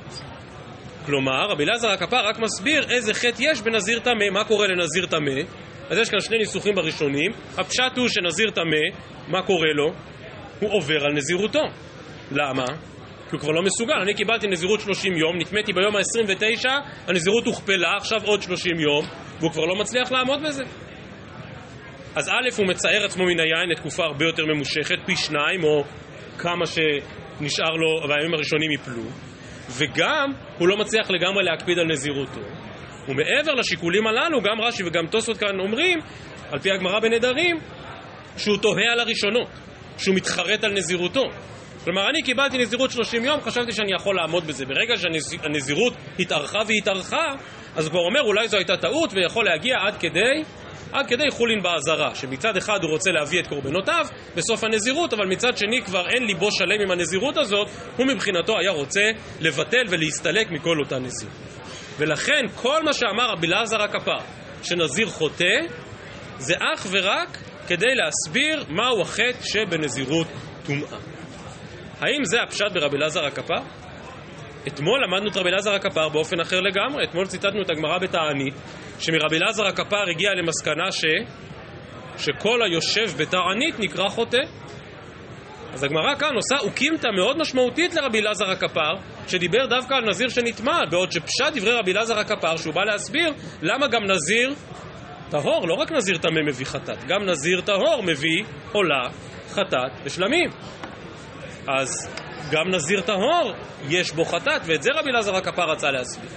כלומר, 1.07 1.47
רבי 1.51 1.65
אלעזר 1.65 1.91
הכפר 1.91 2.27
רק 2.27 2.39
מסביר 2.39 2.91
איזה 2.91 3.15
חטא 3.15 3.43
יש 3.43 3.61
בנזיר 3.61 3.99
טמא, 3.99 4.31
מה 4.33 4.45
קורה 4.45 4.67
לנזיר 4.67 5.07
טמא? 5.07 5.41
אז 5.91 5.99
יש 5.99 6.11
כאן 6.11 6.21
שני 6.21 6.39
ניסוחים 6.39 6.75
בראשונים, 6.75 7.31
הפשט 7.59 7.97
הוא 7.97 8.09
שנזיר 8.09 8.51
טמא, 8.51 8.99
מה 9.29 9.43
קורה 9.43 9.73
לו? 9.75 9.93
הוא 10.61 10.71
עובר 10.73 11.05
על 11.05 11.13
נזירותו. 11.13 11.63
למה? 12.31 12.65
כי 13.31 13.37
הוא 13.37 13.41
כבר 13.41 13.51
לא 13.51 13.63
מסוגל. 13.63 13.95
אני 14.03 14.15
קיבלתי 14.15 14.47
נזירות 14.47 14.81
30 14.81 15.13
יום, 15.17 15.37
נטמאתי 15.39 15.73
ביום 15.73 15.97
ה-29, 15.97 16.69
הנזירות 17.09 17.47
הוכפלה, 17.47 17.97
עכשיו 17.97 18.21
עוד 18.25 18.43
30 18.43 18.81
יום, 18.81 19.07
והוא 19.39 19.51
כבר 19.51 19.65
לא 19.65 19.75
מצליח 19.77 20.13
לעמוד 20.13 20.43
בזה. 20.43 20.65
אז 22.15 22.29
א', 22.29 22.57
הוא 22.57 22.67
מצייר 22.67 23.05
עצמו 23.05 23.25
מן 23.25 23.41
היין 23.41 23.71
לתקופה 23.71 24.05
הרבה 24.05 24.25
יותר 24.25 24.47
ממושכת, 24.47 24.97
פי 25.07 25.17
שניים, 25.17 25.65
או 25.65 25.85
כמה 26.39 26.67
שנשאר 26.67 27.71
לו, 27.71 28.09
והימים 28.09 28.35
הראשונים 28.35 28.73
יפלו, 28.73 29.03
וגם 29.79 30.33
הוא 30.59 30.69
לא 30.69 30.77
מצליח 30.77 31.11
לגמרי 31.11 31.45
להקפיד 31.45 31.79
על 31.79 31.87
נזירותו. 31.87 32.41
ומעבר 33.09 33.55
לשיקולים 33.55 34.07
הללו, 34.07 34.43
גם 34.43 34.61
רש"י 34.61 34.83
וגם 34.83 35.07
טוסות 35.07 35.39
כאן 35.39 35.61
אומרים, 35.61 35.99
על 36.51 36.59
פי 36.59 36.71
הגמרא 36.71 37.01
בנדרים, 37.01 37.61
שהוא 38.37 38.57
תוהה 38.57 38.93
על 38.93 39.01
הראשונות, 39.01 39.49
שהוא 39.99 40.15
מתחרט 40.15 40.65
על 40.65 40.73
נזירותו. 40.73 41.25
כלומר, 41.85 42.11
אני 42.11 42.23
קיבלתי 42.23 42.59
נזירות 42.59 42.91
30 42.91 43.25
יום, 43.25 43.41
חשבתי 43.41 43.73
שאני 43.73 43.95
יכול 43.95 44.17
לעמוד 44.17 44.47
בזה. 44.47 44.67
ברגע 44.67 44.95
שהנזירות 44.97 45.93
התארכה 46.19 46.59
והתארכה, 46.67 47.35
אז 47.77 47.85
הוא 47.85 47.91
כבר 47.91 48.01
אומר, 48.01 48.21
אולי 48.21 48.49
זו 48.49 48.57
הייתה 48.57 48.77
טעות, 48.77 49.13
ויכול 49.13 49.45
להגיע 49.45 49.77
עד 49.87 49.97
כדי, 49.97 50.43
עד 50.93 51.07
כדי 51.07 51.31
חולין 51.31 51.63
באזהרה, 51.63 52.15
שמצד 52.15 52.57
אחד 52.57 52.83
הוא 52.83 52.91
רוצה 52.91 53.11
להביא 53.11 53.41
את 53.41 53.47
קורבנותיו 53.47 54.07
בסוף 54.37 54.65
הנזירות, 54.65 55.13
אבל 55.13 55.27
מצד 55.27 55.57
שני 55.57 55.83
כבר 55.83 56.09
אין 56.09 56.25
ליבו 56.25 56.53
שלם 56.53 56.81
עם 56.83 56.91
הנזירות 56.91 57.37
הזאת, 57.37 57.69
הוא 57.97 58.07
מבחינתו 58.07 58.59
היה 58.59 58.71
רוצה 58.71 59.11
לבטל 59.41 59.85
ולהסתלק 59.89 60.51
מכל 60.51 60.77
אותה 60.85 60.99
נזירות. 60.99 61.35
ולכן 61.99 62.47
כל 62.55 62.83
מה 62.83 62.93
שאמר 62.93 63.31
רבי 63.33 63.47
אלעזר 63.47 63.83
הכפר, 63.83 64.19
שנזיר 64.63 65.07
חוטא, 65.07 65.55
זה 66.39 66.55
אך 66.75 66.87
ורק 66.91 67.39
כדי 67.69 67.95
להסביר 67.95 68.65
מהו 68.69 69.01
החטא 69.03 69.45
שבנזירות 69.45 70.27
טומאה. 70.67 70.99
האם 72.01 72.25
זה 72.25 72.43
הפשט 72.43 72.73
ברבי 72.75 72.97
אלעזר 72.97 73.25
הכפר? 73.25 73.82
אתמול 74.67 75.05
למדנו 75.05 75.31
את 75.31 75.37
רבי 75.37 75.49
אלעזר 75.49 75.75
הכפר 75.75 76.09
באופן 76.09 76.41
אחר 76.41 76.61
לגמרי. 76.61 77.05
אתמול 77.05 77.27
ציטטנו 77.27 77.63
את 77.63 77.71
הגמרא 77.71 77.99
בתענית, 77.99 78.55
שמרבי 78.99 79.37
אלעזר 79.37 79.67
הכפר 79.67 80.11
הגיע 80.11 80.31
למסקנה 80.35 80.93
ש... 80.93 81.05
שכל 82.17 82.63
היושב 82.63 83.17
בתענית 83.19 83.79
נקרא 83.79 84.09
חוטא. 84.09 84.43
אז 85.73 85.85
הגמרא 85.85 86.15
כאן 86.15 86.35
עושה 86.35 86.57
אוקימתא 86.67 87.09
מאוד 87.17 87.39
משמעותית 87.39 87.95
לרבי 87.95 88.21
אלעזר 88.21 88.51
הכפר, 88.51 88.95
שדיבר 89.29 89.67
דווקא 89.67 89.95
על 89.95 90.09
נזיר 90.09 90.29
שנטמע, 90.29 90.79
בעוד 90.91 91.13
שפשט 91.13 91.53
דברי 91.55 91.73
רבי 91.73 91.93
אלעזר 91.93 92.19
הכפר, 92.19 92.57
שהוא 92.57 92.75
בא 92.75 92.85
להסביר 92.85 93.33
למה 93.63 93.87
גם 93.87 94.03
נזיר 94.05 94.55
טהור, 95.31 95.69
לא 95.69 95.75
רק 95.75 95.93
נזיר 95.93 96.19
טמא 96.19 96.41
מביא 96.47 96.67
חטאת, 96.67 97.05
גם 97.05 97.25
נזיר 97.25 97.61
טהור 97.61 98.03
מביא 98.03 98.45
עולה, 98.73 99.09
חטאת 99.49 99.93
ושלמים. 100.05 100.51
אז 101.69 102.09
גם 102.53 102.71
נזיר 102.71 103.01
טהור 103.01 103.53
יש 103.89 104.13
בו 104.13 104.25
חטאת, 104.25 104.63
ואת 104.65 104.83
זה 104.83 104.91
רבי 104.95 105.11
אלעזר 105.11 105.37
הכפר 105.37 105.63
רצה 105.63 105.91
להסביר. 105.91 106.31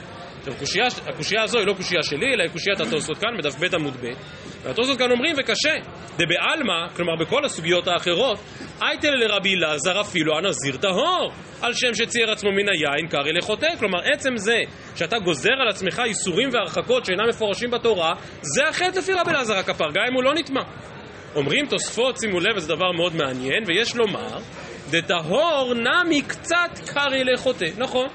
עכשיו, 0.61 0.87
הקושייה 1.07 1.43
הזו 1.43 1.59
היא 1.59 1.67
לא 1.67 1.73
קושייה 1.73 2.03
שלי, 2.03 2.33
אלא 2.33 2.43
היא 2.43 2.51
קושיית 2.51 2.79
התוספות 2.79 3.17
כאן, 3.17 3.37
בדף 3.37 3.55
ב' 3.55 3.75
עמוד 3.75 3.93
ב', 3.93 4.07
והתוספות 4.63 4.97
כאן 4.97 5.11
אומרים, 5.11 5.35
וקשה, 5.39 5.73
דבעלמא, 6.17 6.87
כלומר 6.95 7.15
בכל 7.19 7.45
הסוגיות 7.45 7.87
האחרות, 7.87 8.39
אייטל 8.81 9.11
לרבי 9.11 9.55
אלעזר 9.55 10.01
אפילו 10.01 10.37
הנזיר 10.37 10.77
טהור, 10.77 11.31
על 11.61 11.73
שם 11.73 11.93
שצייר 11.93 12.31
עצמו 12.31 12.51
מן 12.51 12.69
היין 12.69 13.07
קרעי 13.09 13.33
לחוטא, 13.33 13.67
כלומר 13.79 13.99
עצם 14.13 14.37
זה 14.37 14.57
שאתה 14.95 15.19
גוזר 15.19 15.53
על 15.61 15.67
עצמך 15.67 16.01
איסורים 16.05 16.49
והרחקות 16.53 17.05
שאינם 17.05 17.29
מפורשים 17.29 17.71
בתורה, 17.71 18.13
זה 18.41 18.67
החטא 18.69 18.99
לפי 18.99 19.13
רבי 19.13 19.31
אלעזר 19.31 19.57
הכפר, 19.57 19.85
גם 19.93 20.03
אם 20.09 20.13
הוא 20.13 20.23
לא 20.23 20.33
נטמע. 20.33 20.61
אומרים 21.35 21.65
תוספות, 21.65 22.17
שימו 22.17 22.39
לב, 22.39 22.59
זה 22.59 22.75
דבר 22.75 22.91
מאוד 22.91 23.15
מעניין, 23.15 23.63
ויש 23.67 23.95
לומר, 23.95 24.37
דטהור 24.95 25.73
נמי 25.73 26.21
קצת 26.21 26.79
קרעי 26.93 27.23
לחוטא. 27.23 27.65
נכון, 27.77 28.07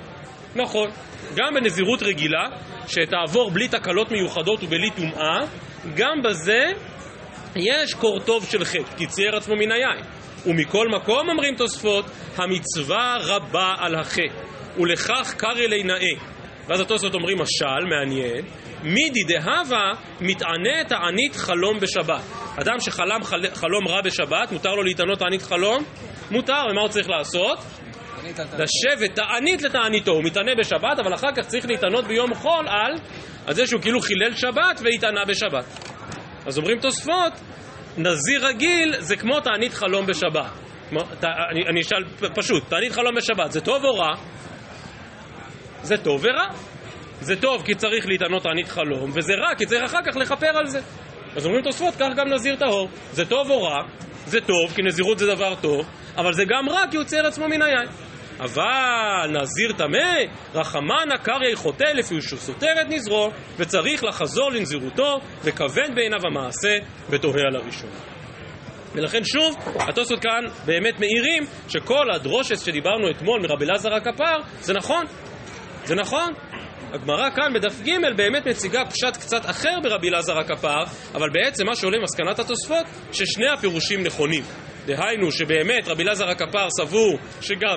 נכון. 0.56 0.90
גם 1.34 1.54
בנזירות 1.54 2.02
רגילה, 2.02 2.48
שתעבור 2.86 3.50
בלי 3.50 3.68
תקלות 3.68 4.10
מיוחדות 4.10 4.62
ובלי 4.62 4.90
טומאה, 4.90 5.40
גם 5.96 6.22
בזה 6.24 6.72
יש 7.56 7.94
קור 7.94 8.20
טוב 8.20 8.44
של 8.44 8.64
חטא, 8.64 8.96
כי 8.96 9.06
צייר 9.06 9.36
עצמו 9.36 9.56
מן 9.56 9.72
היין. 9.72 10.04
ומכל 10.46 10.88
מקום, 10.88 11.28
אומרים 11.28 11.54
תוספות, 11.54 12.04
המצווה 12.36 13.16
רבה 13.20 13.74
על 13.78 13.94
החטא, 13.94 14.22
ולכך 14.78 15.34
קרא 15.36 15.66
לי 15.66 15.82
נאה. 15.82 16.30
ואז 16.68 16.80
התוספות 16.80 17.14
אומרים 17.14 17.38
משל, 17.38 17.84
מעניין, 17.90 18.44
מידי 18.82 19.24
דהבה 19.24 19.92
מתענה 20.20 20.84
תענית 20.88 21.36
חלום 21.36 21.80
בשבת. 21.80 22.22
אדם 22.56 22.80
שחלם 22.80 23.24
חל... 23.24 23.42
חלום 23.54 23.88
רע 23.88 24.00
בשבת, 24.02 24.52
מותר 24.52 24.74
לו 24.74 24.82
להתענות 24.82 25.18
תענית 25.18 25.42
חלום? 25.42 25.84
מותר, 26.30 26.62
ומה 26.70 26.80
הוא 26.80 26.88
צריך 26.88 27.08
לעשות? 27.08 27.58
לשבת 28.58 29.14
תענית 29.14 29.62
לתעניתו, 29.62 30.12
הוא 30.12 30.24
מתענה 30.24 30.52
בשבת, 30.58 30.98
אבל 30.98 31.14
אחר 31.14 31.32
כך 31.36 31.46
צריך 31.46 31.66
להתענות 31.66 32.04
ביום 32.04 32.34
חול 32.34 32.68
על, 32.68 32.98
על 33.46 33.54
זה 33.54 33.66
שהוא 33.66 33.80
כאילו 33.80 34.00
חילל 34.00 34.34
שבת 34.34 34.80
והתענה 34.84 35.24
בשבת. 35.28 35.64
אז 36.46 36.58
אומרים 36.58 36.78
תוספות, 36.80 37.32
נזיר 37.98 38.46
רגיל 38.46 38.94
זה 38.98 39.16
כמו 39.16 39.40
תענית 39.40 39.72
חלום 39.72 40.06
בשבת. 40.06 40.50
אני, 41.50 41.66
אני 41.70 41.80
אשאל 41.80 42.04
פשוט, 42.34 42.68
תענית 42.68 42.92
חלום 42.92 43.14
בשבת 43.14 43.52
זה 43.52 43.60
טוב 43.60 43.84
או 43.84 43.94
רע? 43.94 44.12
זה 45.82 45.96
טוב 45.96 46.24
ורע. 46.24 46.46
זה 47.20 47.40
טוב 47.40 47.62
כי 47.62 47.74
צריך 47.74 48.06
להתענות 48.06 48.42
תענית 48.42 48.68
חלום, 48.68 49.10
וזה 49.14 49.32
רע 49.34 49.54
כי 49.54 49.66
צריך 49.66 49.82
אחר 49.82 49.98
כך 50.06 50.16
לכפר 50.16 50.58
על 50.58 50.66
זה. 50.66 50.80
אז 51.36 51.46
אומרים 51.46 51.62
תוספות, 51.62 51.94
כך 51.94 52.08
גם 52.16 52.28
נזיר 52.28 52.56
טהור. 52.56 52.88
זה 53.12 53.24
טוב 53.26 53.50
או 53.50 53.62
רע? 53.62 53.82
זה 54.30 54.40
טוב, 54.40 54.72
כי 54.74 54.82
נזירות 54.82 55.18
זה 55.18 55.26
דבר 55.26 55.54
טוב, 55.60 55.86
אבל 56.16 56.32
זה 56.32 56.44
גם 56.44 56.68
רע 56.68 56.82
כי 56.90 56.96
הוא 56.96 57.04
צייר 57.04 57.26
עצמו 57.26 57.48
מן 57.48 57.62
היין. 57.62 57.88
אבל 58.40 59.40
נזיר 59.40 59.72
טמא, 59.72 60.14
רחמנה 60.54 61.18
קרעי 61.22 61.56
חוטא 61.56 61.84
לפי 61.84 62.20
שהוא 62.22 62.38
סותר 62.38 62.72
את 62.80 62.86
נזרו, 62.88 63.30
וצריך 63.56 64.04
לחזור 64.04 64.50
לנזירותו, 64.52 65.20
וכבד 65.44 65.94
בעיניו 65.94 66.18
המעשה, 66.26 66.78
ותוהה 67.10 67.42
על 67.48 67.56
הראשון. 67.56 67.90
ולכן 68.94 69.24
שוב, 69.24 69.56
התוספות 69.88 70.22
כאן 70.22 70.44
באמת 70.66 71.00
מאירים 71.00 71.42
שכל 71.68 72.10
הדרושס 72.14 72.66
שדיברנו 72.66 73.10
אתמול 73.10 73.40
מרבי 73.42 73.64
אלעזר 73.64 73.94
הכפר, 73.94 74.36
זה 74.60 74.72
נכון, 74.72 75.06
זה 75.84 75.94
נכון. 75.94 76.32
הגמרא 76.92 77.31
כאן 77.31 77.53
בדף 77.55 77.81
ג' 77.81 78.16
באמת 78.16 78.46
מציגה 78.46 78.85
פשט 78.85 79.16
קצת 79.16 79.50
אחר 79.50 79.81
ברבי 79.83 80.09
אלעזר 80.09 80.38
הכפר, 80.38 80.83
אבל 81.14 81.31
בעצם 81.31 81.66
מה 81.66 81.76
שעולה 81.76 81.98
מסקנת 82.03 82.38
התוספות, 82.38 82.87
ששני 83.12 83.48
הפירושים 83.48 84.03
נכונים. 84.03 84.42
דהיינו 84.87 85.33
שבאמת 85.33 85.88
רבי 85.88 86.03
אלעזר 86.03 86.29
הכפר 86.29 86.66
סבור 86.70 87.18
שגם 87.40 87.76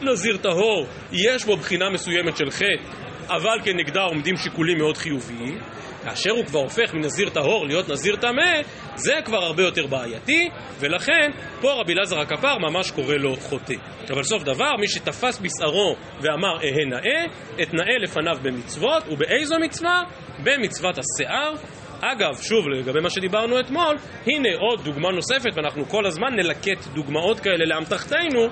נזיר 0.00 0.36
טהור 0.36 0.86
יש 1.12 1.44
בו 1.44 1.56
בחינה 1.56 1.90
מסוימת 1.90 2.36
של 2.36 2.50
חטא, 2.50 2.88
אבל 3.28 3.58
כנגדה 3.64 4.00
עומדים 4.00 4.36
שיקולים 4.36 4.78
מאוד 4.78 4.96
חיוביים. 4.96 5.58
כאשר 6.04 6.30
הוא 6.30 6.44
כבר 6.44 6.58
הופך 6.58 6.94
מנזיר 6.94 7.28
טהור 7.28 7.66
להיות 7.66 7.88
נזיר 7.88 8.16
טמא, 8.16 8.62
זה 8.94 9.14
כבר 9.24 9.44
הרבה 9.44 9.62
יותר 9.62 9.86
בעייתי, 9.86 10.48
ולכן 10.78 11.30
פה 11.60 11.72
רבי 11.72 11.92
אלעזר 11.92 12.20
הכפר 12.20 12.58
ממש 12.58 12.90
קורא 12.90 13.14
לו 13.14 13.36
חוטא. 13.36 13.74
אבל 14.10 14.22
סוף 14.22 14.42
דבר, 14.42 14.70
מי 14.80 14.88
שתפס 14.88 15.38
בשערו 15.38 15.96
ואמר 16.20 16.56
אהה 16.56 16.84
נאה, 16.86 17.24
אתנאה 17.62 17.98
לפניו 18.02 18.36
במצוות, 18.42 19.02
ובאיזו 19.10 19.58
מצווה? 19.58 20.02
במצוות 20.44 20.98
השיער. 20.98 21.54
אגב, 22.00 22.42
שוב, 22.42 22.68
לגבי 22.68 23.00
מה 23.00 23.10
שדיברנו 23.10 23.60
אתמול, 23.60 23.96
הנה 24.26 24.48
עוד 24.58 24.84
דוגמה 24.84 25.10
נוספת, 25.10 25.50
ואנחנו 25.54 25.88
כל 25.88 26.06
הזמן 26.06 26.34
נלקט 26.36 26.86
דוגמאות 26.94 27.40
כאלה 27.40 27.64
לאמתחתנו, 27.66 28.48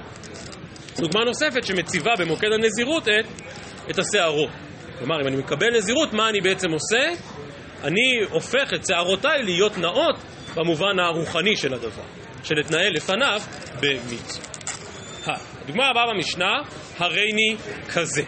דוגמה 1.00 1.24
נוספת 1.24 1.64
שמציבה 1.64 2.10
במוקד 2.18 2.48
הנזירות 2.52 3.08
את, 3.08 3.26
את 3.90 3.98
השערות. 3.98 4.50
כלומר, 4.98 5.20
אם 5.22 5.26
אני 5.26 5.36
מקבל 5.36 5.76
נזירות, 5.76 6.12
מה 6.12 6.28
אני 6.28 6.40
בעצם 6.40 6.68
עושה? 6.70 7.12
אני 7.84 8.20
הופך 8.30 8.74
את 8.74 8.86
שערותיי 8.86 9.42
להיות 9.42 9.78
נאות 9.78 10.16
במובן 10.54 10.98
הרוחני 10.98 11.56
של 11.56 11.74
הדבר, 11.74 12.02
של 12.44 12.60
אתנאה 12.60 12.90
לפניו 12.90 13.40
במצווה. 13.80 14.50
הדוגמה 15.26 15.88
הבאה 15.88 16.06
במשנה, 16.14 16.52
הרייני 16.98 17.56
כזה. 17.94 18.22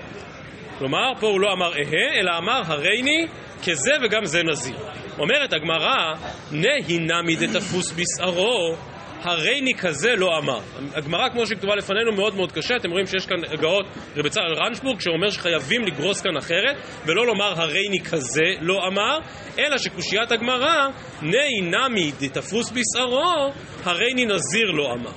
כלומר, 0.78 1.12
פה 1.20 1.26
הוא 1.26 1.40
לא 1.40 1.52
אמר 1.52 1.72
אהה, 1.72 2.20
אלא 2.20 2.30
אמר 2.38 2.62
הרייני 2.66 3.26
כזה 3.66 3.92
וגם 4.02 4.24
זה 4.24 4.42
נזיר. 4.42 4.76
אומרת 5.18 5.52
הגמרא, 5.52 6.14
נהי 6.52 6.98
נמי 6.98 7.36
דתפוס 7.36 7.92
בשערו 7.92 8.76
הרייני 9.22 9.74
כזה 9.74 10.16
לא 10.16 10.38
אמר. 10.38 10.60
הגמרא 10.94 11.28
כמו 11.28 11.46
שכתובה 11.46 11.76
לפנינו 11.76 12.12
מאוד 12.12 12.34
מאוד 12.36 12.52
קשה, 12.52 12.76
אתם 12.76 12.90
רואים 12.90 13.06
שיש 13.06 13.26
כאן 13.26 13.36
הגאות 13.52 13.86
רבי 14.16 14.30
צהל 14.30 14.54
רנשבורג 14.54 15.00
שאומר 15.00 15.30
שחייבים 15.30 15.82
לגרוס 15.84 16.20
כאן 16.20 16.36
אחרת 16.36 16.76
ולא 17.06 17.26
לומר 17.26 17.60
הרייני 17.60 18.00
כזה 18.00 18.46
לא 18.60 18.86
אמר, 18.86 19.18
אלא 19.58 19.78
שקושיית 19.78 20.32
הגמרא 20.32 20.88
נהי 21.22 21.60
נמי 21.60 22.12
דתפוס 22.20 22.70
בשערו, 22.70 23.52
הרייני 23.84 24.26
נזיר 24.26 24.70
לא 24.70 24.92
אמר, 24.92 25.12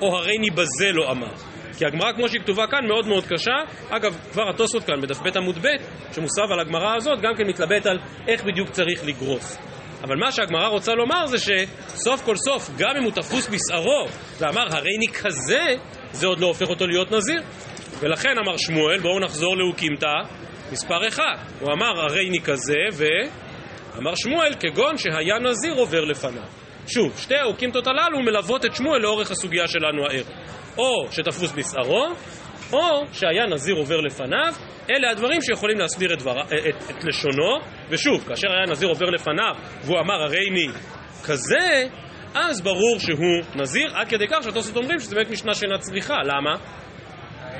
או 0.00 0.16
הרייני 0.16 0.50
בזה 0.50 0.92
לא 0.92 1.10
אמר. 1.10 1.32
כי 1.78 1.86
הגמרא 1.86 2.12
כמו 2.12 2.28
שהיא 2.28 2.40
כתובה 2.40 2.66
כאן 2.66 2.86
מאוד 2.88 3.06
מאוד 3.06 3.24
קשה, 3.26 3.56
אגב 3.90 4.18
כבר 4.32 4.48
התוספות 4.48 4.84
כאן 4.84 5.00
בדף 5.00 5.18
ב' 5.18 5.36
עמוד 5.36 5.58
ב' 5.58 5.68
שמוסב 6.14 6.52
על 6.52 6.60
הגמרא 6.60 6.96
הזאת 6.96 7.20
גם 7.22 7.34
כן 7.38 7.46
מתלבט 7.46 7.86
על 7.86 7.98
איך 8.28 8.44
בדיוק 8.44 8.70
צריך 8.70 9.04
לגרוס. 9.04 9.71
אבל 10.02 10.16
מה 10.16 10.32
שהגמרא 10.32 10.68
רוצה 10.68 10.94
לומר 10.94 11.26
זה 11.26 11.36
שסוף 11.38 12.22
כל 12.24 12.36
סוף, 12.36 12.70
גם 12.78 12.96
אם 12.98 13.02
הוא 13.02 13.12
תפוס 13.12 13.48
בשערו 13.48 14.06
ואמר 14.38 14.64
הריני 14.70 15.08
כזה, 15.22 15.66
זה 16.12 16.26
עוד 16.26 16.40
לא 16.40 16.46
הופך 16.46 16.68
אותו 16.68 16.86
להיות 16.86 17.12
נזיר. 17.12 17.42
ולכן 18.00 18.38
אמר 18.44 18.56
שמואל, 18.56 19.00
בואו 19.00 19.20
נחזור 19.20 19.56
לאוקימתא, 19.56 20.14
מספר 20.72 21.08
אחד. 21.08 21.36
הוא 21.60 21.72
אמר 21.72 22.00
הריני 22.00 22.40
כזה, 22.40 22.78
ואמר 22.92 24.14
שמואל, 24.14 24.54
כגון 24.60 24.98
שהיה 24.98 25.38
נזיר 25.38 25.74
עובר 25.74 26.04
לפניו. 26.04 26.42
שוב, 26.86 27.12
שתי 27.18 27.34
האוקימתות 27.34 27.86
הללו 27.86 28.20
מלוות 28.20 28.64
את 28.64 28.74
שמואל 28.74 29.00
לאורך 29.00 29.30
הסוגיה 29.30 29.68
שלנו 29.68 30.06
הערב. 30.06 30.26
או 30.78 31.06
שתפוס 31.10 31.52
בשערו, 31.52 32.06
או 32.72 33.06
שהיה 33.12 33.46
נזיר 33.46 33.74
עובר 33.74 34.00
לפניו, 34.00 34.54
אלה 34.90 35.10
הדברים 35.10 35.42
שיכולים 35.42 35.78
להסביר 35.78 36.12
את, 36.12 36.18
דבר, 36.18 36.40
את, 36.40 36.52
את, 36.52 36.90
את 36.90 37.04
לשונו, 37.04 37.58
ושוב, 37.90 38.24
כאשר 38.28 38.48
היה 38.48 38.66
נזיר 38.70 38.88
עובר 38.88 39.06
לפניו 39.06 39.54
והוא 39.84 40.00
אמר 40.00 40.22
הרי 40.22 40.48
אני 40.50 40.68
כזה, 41.24 41.86
אז 42.34 42.60
ברור 42.60 42.98
שהוא 42.98 43.42
נזיר, 43.54 43.96
עד 43.96 44.08
כדי 44.08 44.24
כך 44.28 44.42
שהתוספות 44.42 44.76
אומרים 44.76 45.00
שזה 45.00 45.14
באמת 45.14 45.30
משנה 45.30 45.54
שאינה 45.54 45.78
צריכה, 45.78 46.14
למה? 46.24 46.56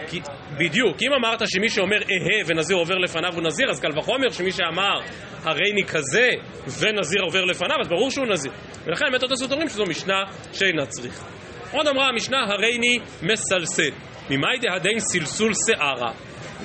כי, 0.09 0.21
בדיוק, 0.59 0.97
אם 1.03 1.13
אמרת 1.13 1.43
שמי 1.47 1.69
שאומר 1.69 1.97
אהה 1.97 2.45
ונזיר 2.47 2.77
עובר 2.77 2.95
לפניו 2.95 3.35
הוא 3.35 3.43
נזיר, 3.43 3.71
אז 3.71 3.81
קל 3.81 3.99
וחומר 3.99 4.31
שמי 4.31 4.53
שאמר 4.53 5.01
הריני 5.43 5.85
כזה 5.85 6.31
ונזיר 6.81 7.23
עובר 7.23 7.45
לפניו, 7.45 7.77
אז 7.81 7.89
ברור 7.89 8.11
שהוא 8.11 8.27
נזיר. 8.27 8.53
ולכן 8.85 9.05
באמת 9.11 9.23
התוספות 9.23 9.53
אומרים 9.53 9.69
שזו 9.69 9.85
משנה 9.85 10.25
שאינה 10.53 10.87
צריכה. 10.87 11.27
עוד 11.73 11.87
אמרה 11.87 12.09
המשנה 12.09 12.39
הריני 12.49 12.99
מסלסל. 13.23 13.91
ממאי 14.31 14.59
דהדין 14.59 15.01
סלסול 15.01 15.53
שערה. 15.67 16.13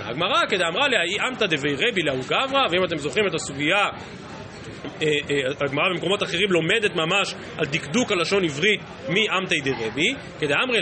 הגמרא 0.02 0.42
כדאמרה 0.50 0.88
לה, 0.88 0.98
אי 1.04 1.30
אמתא 1.30 1.46
דבי 1.46 1.76
רבי 1.76 2.02
לאו 2.02 2.22
גברא, 2.28 2.68
ואם 2.72 2.84
אתם 2.84 2.98
זוכרים 2.98 3.28
את 3.28 3.34
הסוגיה 3.34 3.90
אה, 5.02 5.08
אה, 5.30 5.66
הגמרא 5.66 5.90
במקומות 5.94 6.24
אחרים 6.24 6.52
לומדת 6.52 6.96
ממש 6.96 7.34
על 7.58 7.66
דקדוק 7.66 8.12
הלשון 8.12 8.44
עברית 8.44 8.82
מאמתי 9.10 9.62
דרבי, 9.62 10.14
כדאמרי 10.40 10.82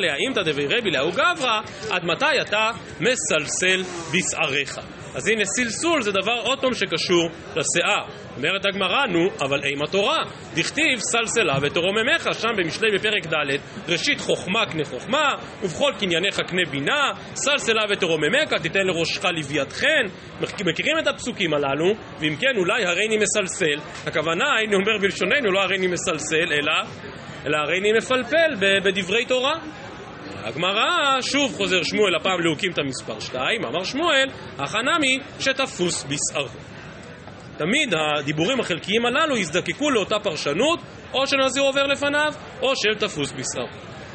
לה 0.00 0.14
אימתא 0.14 0.42
דבי 0.42 0.66
רבי 0.66 0.90
לאו 0.90 1.12
גברא, 1.12 1.60
עד 1.90 2.04
מתי 2.04 2.40
אתה 2.40 2.70
מסלסל 3.00 3.82
בשעריך. 4.12 4.78
אז 5.14 5.28
הנה 5.28 5.44
סלסול 5.44 6.02
זה 6.02 6.12
דבר 6.12 6.40
עוד 6.42 6.60
פעם 6.60 6.74
שקשור 6.74 7.30
לשיער. 7.56 8.27
אומרת 8.38 8.66
הגמרא, 8.66 9.06
נו, 9.06 9.30
אבל 9.40 9.64
אימה 9.64 9.86
תורה. 9.86 10.24
דכתיב 10.54 10.98
סלסלה 10.98 11.54
ותרוממך, 11.62 12.28
שם 12.32 12.48
במשלי 12.56 12.88
בפרק 12.94 13.26
ד', 13.26 13.58
ראשית 13.88 14.20
חוכמה 14.20 14.66
קנה 14.66 14.84
חוכמה, 14.84 15.34
ובכל 15.62 15.92
קנייניך 15.98 16.40
קנה 16.40 16.62
בינה, 16.70 17.12
סלסלה 17.34 17.82
ותרוממך, 17.90 18.52
תיתן 18.62 18.86
לראשך 18.86 19.24
לוויתכן. 19.24 20.04
מכירים 20.40 20.98
את 20.98 21.06
הפסוקים 21.06 21.54
הללו, 21.54 21.94
ואם 22.20 22.36
כן, 22.40 22.56
אולי 22.56 22.84
הריני 22.84 23.16
מסלסל. 23.16 23.80
הכוונה, 24.06 24.44
אני 24.66 24.74
אומר 24.74 24.98
בלשוננו, 25.00 25.52
לא 25.52 25.60
הריני 25.60 25.86
מסלסל, 25.86 26.52
אלא, 26.52 26.72
אלא 27.46 27.56
הריני 27.56 27.92
מפלפל 27.92 28.54
בדברי 28.84 29.24
תורה. 29.24 29.54
הגמרא, 30.44 31.20
שוב 31.20 31.54
חוזר 31.56 31.82
שמואל, 31.82 32.14
הפעם 32.14 32.40
להוקים 32.40 32.72
את 32.72 32.78
המספר 32.78 33.20
2, 33.20 33.64
אמר 33.64 33.84
שמואל, 33.84 34.28
החנמי 34.58 35.18
שתפוס 35.40 36.04
בשערו. 36.04 36.77
תמיד 37.58 37.94
הדיבורים 37.94 38.60
החלקיים 38.60 39.06
הללו 39.06 39.36
יזדקקו 39.36 39.90
לאותה 39.90 40.18
פרשנות, 40.18 40.80
או 41.14 41.26
שנזיר 41.26 41.62
עובר 41.62 41.86
לפניו, 41.86 42.32
או 42.62 42.72
של 42.76 42.94
תפוס 42.98 43.32
בשערו. 43.32 43.68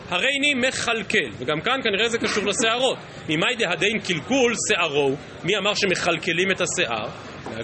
הריני 0.09 0.53
מכלכל, 0.67 1.29
וגם 1.37 1.61
כאן 1.61 1.79
כנראה 1.83 2.09
זה 2.09 2.17
קשור 2.17 2.43
לשערות. 2.45 2.97
ממאי 3.29 3.55
דהדין 3.55 3.99
כלכול 3.99 4.53
שערו, 4.69 5.15
מי 5.43 5.57
אמר 5.57 5.73
שמכלכלים 5.73 6.51
את 6.51 6.61
השיער? 6.61 7.09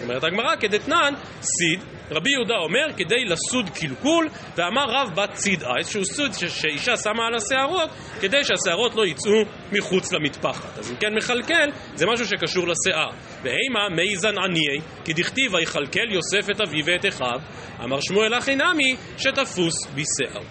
אומרת 0.03 0.23
הגמרא, 0.23 0.55
כדתנן, 0.59 1.13
סיד 1.41 1.79
רבי 2.11 2.29
יהודה 2.29 2.55
אומר 2.55 2.93
כדי 2.97 3.25
לסוד 3.25 3.69
כלכול, 3.69 4.29
ואמר 4.55 4.83
רב 4.87 5.15
בת 5.15 5.33
צידעא, 5.33 5.77
איזשהו 5.77 6.05
סוד 6.05 6.31
שאישה 6.33 6.97
שמה 6.97 7.27
על 7.27 7.35
השערות, 7.35 7.89
כדי 8.21 8.37
שהשערות 8.43 8.95
לא 8.95 9.05
יצאו 9.05 9.43
מחוץ 9.71 10.13
למטפחת. 10.13 10.77
אז 10.77 10.91
אם 10.91 10.95
כן 10.95 11.15
מכלכל, 11.17 11.69
זה 11.95 12.05
משהו 12.05 12.25
שקשור 12.25 12.67
לשיער. 12.67 13.09
ואימא 13.43 13.89
מיזן 13.95 14.37
עניי, 14.37 14.81
כי 15.05 15.13
דכתיב 15.13 15.53
ויכלכל 15.53 16.11
יוסף 16.11 16.49
את 16.49 16.61
אביו 16.61 16.85
ואת 16.85 17.05
אחיו, 17.05 17.39
אמר 17.83 17.99
שמואל 18.01 18.37
הכי 18.37 18.55
נמי, 18.55 18.95
שתפוס 19.17 19.75
בשיער. 19.85 20.43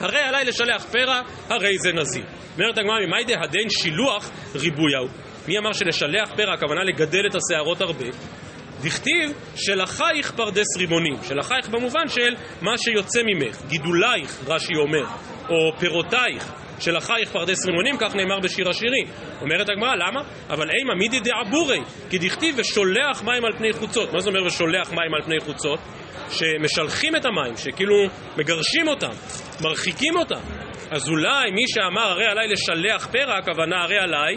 הרי 0.00 0.18
עליי 0.20 0.44
לשלח 0.44 0.84
פרע, 0.84 1.20
הרי 1.48 1.78
זה 1.78 1.92
נזיר. 1.92 2.24
אומרת 2.54 2.78
הגמרא, 2.78 3.06
ממאי 3.06 3.24
דהדין 3.24 3.70
שילוח 3.70 4.30
ריבוי 4.54 4.83
הוא. 4.83 5.06
מי 5.48 5.58
אמר 5.58 5.72
שלשלח 5.72 6.30
פרע 6.36 6.54
הכוונה 6.54 6.84
לגדל 6.84 7.26
את 7.30 7.34
השערות 7.34 7.80
הרבה? 7.80 8.06
דכתיב 8.82 9.32
שלחייך 9.56 10.32
פרדס 10.36 10.76
רימונים, 10.76 11.16
שלחייך 11.28 11.68
במובן 11.68 12.08
של 12.08 12.34
מה 12.62 12.78
שיוצא 12.78 13.20
ממך, 13.26 13.62
גידולייך, 13.68 14.38
רש"י 14.46 14.76
אומר, 14.76 15.04
או 15.48 15.78
פירותייך, 15.78 16.52
שלחייך 16.80 17.30
פרדס 17.32 17.66
רימונים, 17.66 17.96
כך 17.98 18.14
נאמר 18.14 18.40
בשיר 18.40 18.68
השירים. 18.68 19.06
אומרת 19.40 19.68
הגמרא, 19.68 19.94
למה? 19.94 20.20
אבל 20.50 20.70
אימא 20.70 20.94
מידי 20.94 21.20
דעבורי, 21.20 21.80
כי 22.10 22.18
דכתיב 22.18 22.54
ושולח 22.58 23.22
מים 23.22 23.44
על 23.44 23.52
פני 23.58 23.72
חוצות. 23.72 24.12
מה 24.12 24.20
זה 24.20 24.28
אומר 24.28 24.44
ושולח 24.44 24.90
מים 24.92 25.14
על 25.14 25.22
פני 25.22 25.40
חוצות? 25.40 25.80
שמשלחים 26.30 27.16
את 27.16 27.24
המים, 27.24 27.56
שכאילו 27.56 27.94
מגרשים 28.36 28.88
אותם, 28.88 29.10
מרחיקים 29.62 30.16
אותם. 30.16 30.40
אז 30.90 31.08
אולי 31.08 31.50
מי 31.50 31.62
שאמר 31.68 32.10
הרי 32.10 32.26
עליי 32.26 32.48
לשלח 32.48 33.06
פרע, 33.06 33.38
הכוונה 33.38 33.82
הרי 33.82 33.98
עליי 33.98 34.36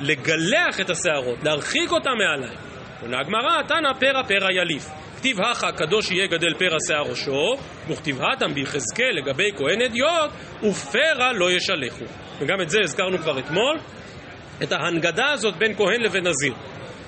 לגלח 0.00 0.80
את 0.80 0.90
השערות, 0.90 1.44
להרחיק 1.44 1.92
אותם 1.92 2.10
מעליי. 2.18 2.56
עונה 3.02 3.20
הגמרא, 3.20 3.62
תנא 3.62 3.92
פרע 4.00 4.22
פרע 4.22 4.52
יליף. 4.52 4.97
כתיב 5.18 5.40
הכה 5.40 5.72
קדוש 5.72 6.10
יהיה 6.10 6.26
גדל 6.26 6.54
פרע 6.58 6.76
שיער 6.86 7.02
ראשו, 7.02 7.56
וכתיב 7.88 8.18
התם 8.22 8.54
ביחזקאל 8.54 9.10
לגבי 9.16 9.50
כהן 9.56 9.82
אדיוט, 9.82 10.30
ופרע 10.62 11.32
לא 11.32 11.50
ישלחו. 11.50 12.04
וגם 12.38 12.60
את 12.60 12.70
זה 12.70 12.78
הזכרנו 12.82 13.18
כבר 13.18 13.38
אתמול, 13.38 13.78
את 14.62 14.72
ההנגדה 14.72 15.32
הזאת 15.32 15.56
בין 15.56 15.74
כהן 15.74 16.00
לבין 16.00 16.26
נזיר. 16.26 16.54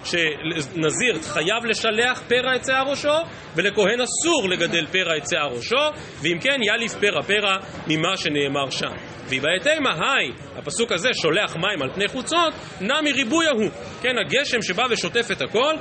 שנזיר 0.05 1.23
חייב 1.23 1.65
לשלח 1.65 2.23
פרע 2.29 2.57
את 2.57 2.65
שיער 2.65 2.91
ראשו, 2.91 3.19
ולכהן 3.57 4.01
אסור 4.01 4.49
לגדל 4.51 4.87
פרע 4.87 5.17
את 5.17 5.29
שיער 5.29 5.49
ראשו, 5.57 6.01
ואם 6.23 6.39
כן 6.41 6.59
יליף 6.63 6.95
פרע 6.95 7.23
פרע 7.23 7.57
ממה 7.87 8.17
שנאמר 8.17 8.71
שם. 8.71 9.10
ויבעתימה 9.31 9.91
היי, 9.95 10.33
הפסוק 10.57 10.93
הזה 10.93 11.09
שולח 11.23 11.57
מים 11.57 11.83
על 11.83 11.91
פני 11.95 12.09
חוצות, 12.09 12.55
נע 12.81 13.01
מריבוי 13.01 13.47
ההוא. 13.47 13.71
כן, 14.03 14.19
הגשם 14.19 14.63
שבא 14.63 14.87
ושוטף 14.91 15.31
את 15.33 15.43
הכל, 15.43 15.75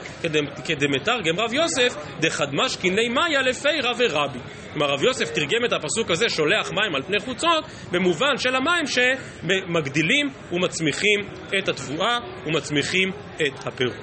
כדמתרגם 0.66 1.40
רב 1.40 1.54
יוסף, 1.54 1.96
דחדמש 2.20 2.76
קיני 2.76 3.10
מאיה 3.10 3.42
לפירה 3.42 3.92
ורבי. 3.98 4.40
כלומר, 4.74 4.94
רב 4.94 5.04
יוסף 5.04 5.30
תרגם 5.32 5.66
את 5.66 5.74
הפסוק 5.74 6.12
הזה, 6.12 6.30
שולח 6.30 6.72
מים 6.72 6.96
על 6.96 7.02
פני 7.02 7.20
חוצות, 7.20 7.64
במובן 7.92 8.38
של 8.38 8.56
המים 8.56 8.86
שמגדילים 8.86 10.30
ומצמיחים 10.52 11.20
את 11.60 11.70
התבואה 11.70 12.18
ומצמיחים 12.46 13.10
את 13.36 13.68
הפירות. 13.68 13.96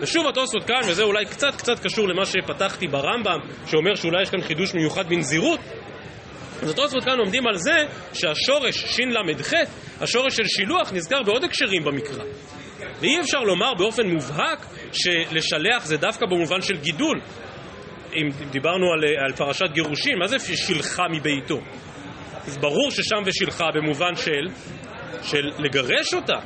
ושוב 0.00 0.26
התוספות 0.26 0.64
כאן, 0.64 0.80
וזה 0.88 1.02
אולי 1.02 1.24
קצת 1.24 1.54
קצת 1.56 1.78
קשור 1.78 2.08
למה 2.08 2.26
שפתחתי 2.26 2.86
ברמב"ם, 2.86 3.38
שאומר 3.66 3.94
שאולי 3.94 4.22
יש 4.22 4.30
כאן 4.30 4.40
חידוש 4.40 4.74
מיוחד 4.74 5.08
בנזירות, 5.08 5.60
אז 6.62 6.70
התוספות 6.70 7.04
כאן 7.04 7.18
עומדים 7.18 7.46
על 7.46 7.56
זה 7.56 7.86
שהשורש 8.12 8.76
ש"ל"ח, 8.76 9.52
השורש 10.00 10.36
של 10.36 10.46
שילוח, 10.46 10.92
נזכר 10.92 11.22
בעוד 11.22 11.44
הקשרים 11.44 11.84
במקרא. 11.84 12.24
ואי 13.00 13.20
אפשר 13.20 13.40
לומר 13.40 13.74
באופן 13.74 14.06
מובהק 14.06 14.66
שלשלח 14.92 15.84
זה 15.84 15.96
דווקא 15.96 16.26
במובן 16.26 16.62
של 16.62 16.76
גידול. 16.76 17.20
אם 18.14 18.28
דיברנו 18.50 18.92
על, 18.92 19.04
על 19.26 19.32
פרשת 19.32 19.66
גירושין, 19.72 20.18
מה 20.18 20.26
זה 20.26 20.38
שילחה 20.38 21.02
מביתו? 21.10 21.60
אז 22.46 22.58
ברור 22.58 22.90
ששם 22.90 23.22
ושילחה 23.24 23.64
במובן 23.74 24.16
של, 24.16 24.48
של 25.22 25.50
לגרש 25.58 26.14
אותה, 26.14 26.38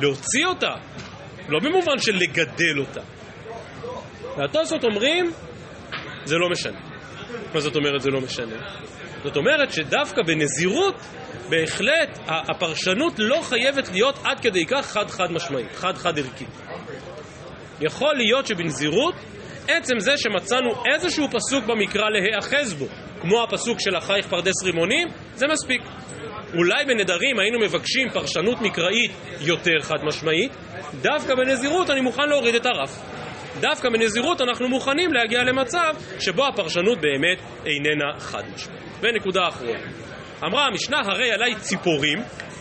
להוציא 0.00 0.46
אותה, 0.46 0.74
לא 1.48 1.58
במובן 1.58 1.98
של 1.98 2.16
לגדל 2.16 2.78
אותה. 2.78 3.00
והתוספות 4.36 4.84
אומרים, 4.84 5.30
זה 6.24 6.36
לא 6.36 6.50
משנה. 6.50 6.80
מה 7.54 7.60
זאת 7.60 7.76
אומרת 7.76 8.00
זה 8.00 8.10
לא 8.10 8.20
משנה? 8.20 8.56
זאת 9.24 9.36
אומרת 9.36 9.72
שדווקא 9.72 10.22
בנזירות, 10.22 10.94
בהחלט 11.48 12.18
הפרשנות 12.26 13.12
לא 13.18 13.40
חייבת 13.42 13.88
להיות 13.92 14.18
עד 14.24 14.40
כדי 14.40 14.66
כך 14.66 14.86
חד-חד 14.86 15.32
משמעית, 15.32 15.72
חד-חד 15.74 16.18
ערכית. 16.18 16.48
יכול 17.80 18.14
להיות 18.16 18.46
שבנזירות, 18.46 19.14
עצם 19.68 19.98
זה 19.98 20.16
שמצאנו 20.16 20.70
איזשהו 20.94 21.28
פסוק 21.30 21.64
במקרא 21.64 22.04
להיאחז 22.10 22.74
בו, 22.74 22.86
כמו 23.20 23.42
הפסוק 23.42 23.80
של 23.80 23.96
החייך 23.96 24.26
פרדס 24.26 24.62
רימונים, 24.64 25.08
זה 25.34 25.46
מספיק. 25.46 25.82
אולי 26.54 26.84
בנדרים 26.84 27.38
היינו 27.38 27.58
מבקשים 27.58 28.08
פרשנות 28.10 28.60
מקראית 28.60 29.10
יותר 29.40 29.80
חד 29.80 30.04
משמעית, 30.04 30.52
דווקא 31.00 31.34
בנזירות 31.34 31.90
אני 31.90 32.00
מוכן 32.00 32.28
להוריד 32.28 32.54
את 32.54 32.66
הרף. 32.66 33.00
דווקא 33.60 33.88
בנזירות 33.88 34.40
אנחנו 34.40 34.68
מוכנים 34.68 35.12
להגיע 35.12 35.42
למצב 35.42 35.94
שבו 36.20 36.46
הפרשנות 36.46 36.98
באמת 37.00 37.38
איננה 37.66 38.20
חד 38.20 38.42
משמעית. 38.54 38.87
ונקודה 39.00 39.48
אחרונה. 39.48 39.78
אמרה 40.44 40.66
המשנה, 40.66 41.00
הרי 41.04 41.32
עליי 41.32 41.54
ציפורים, 41.54 42.18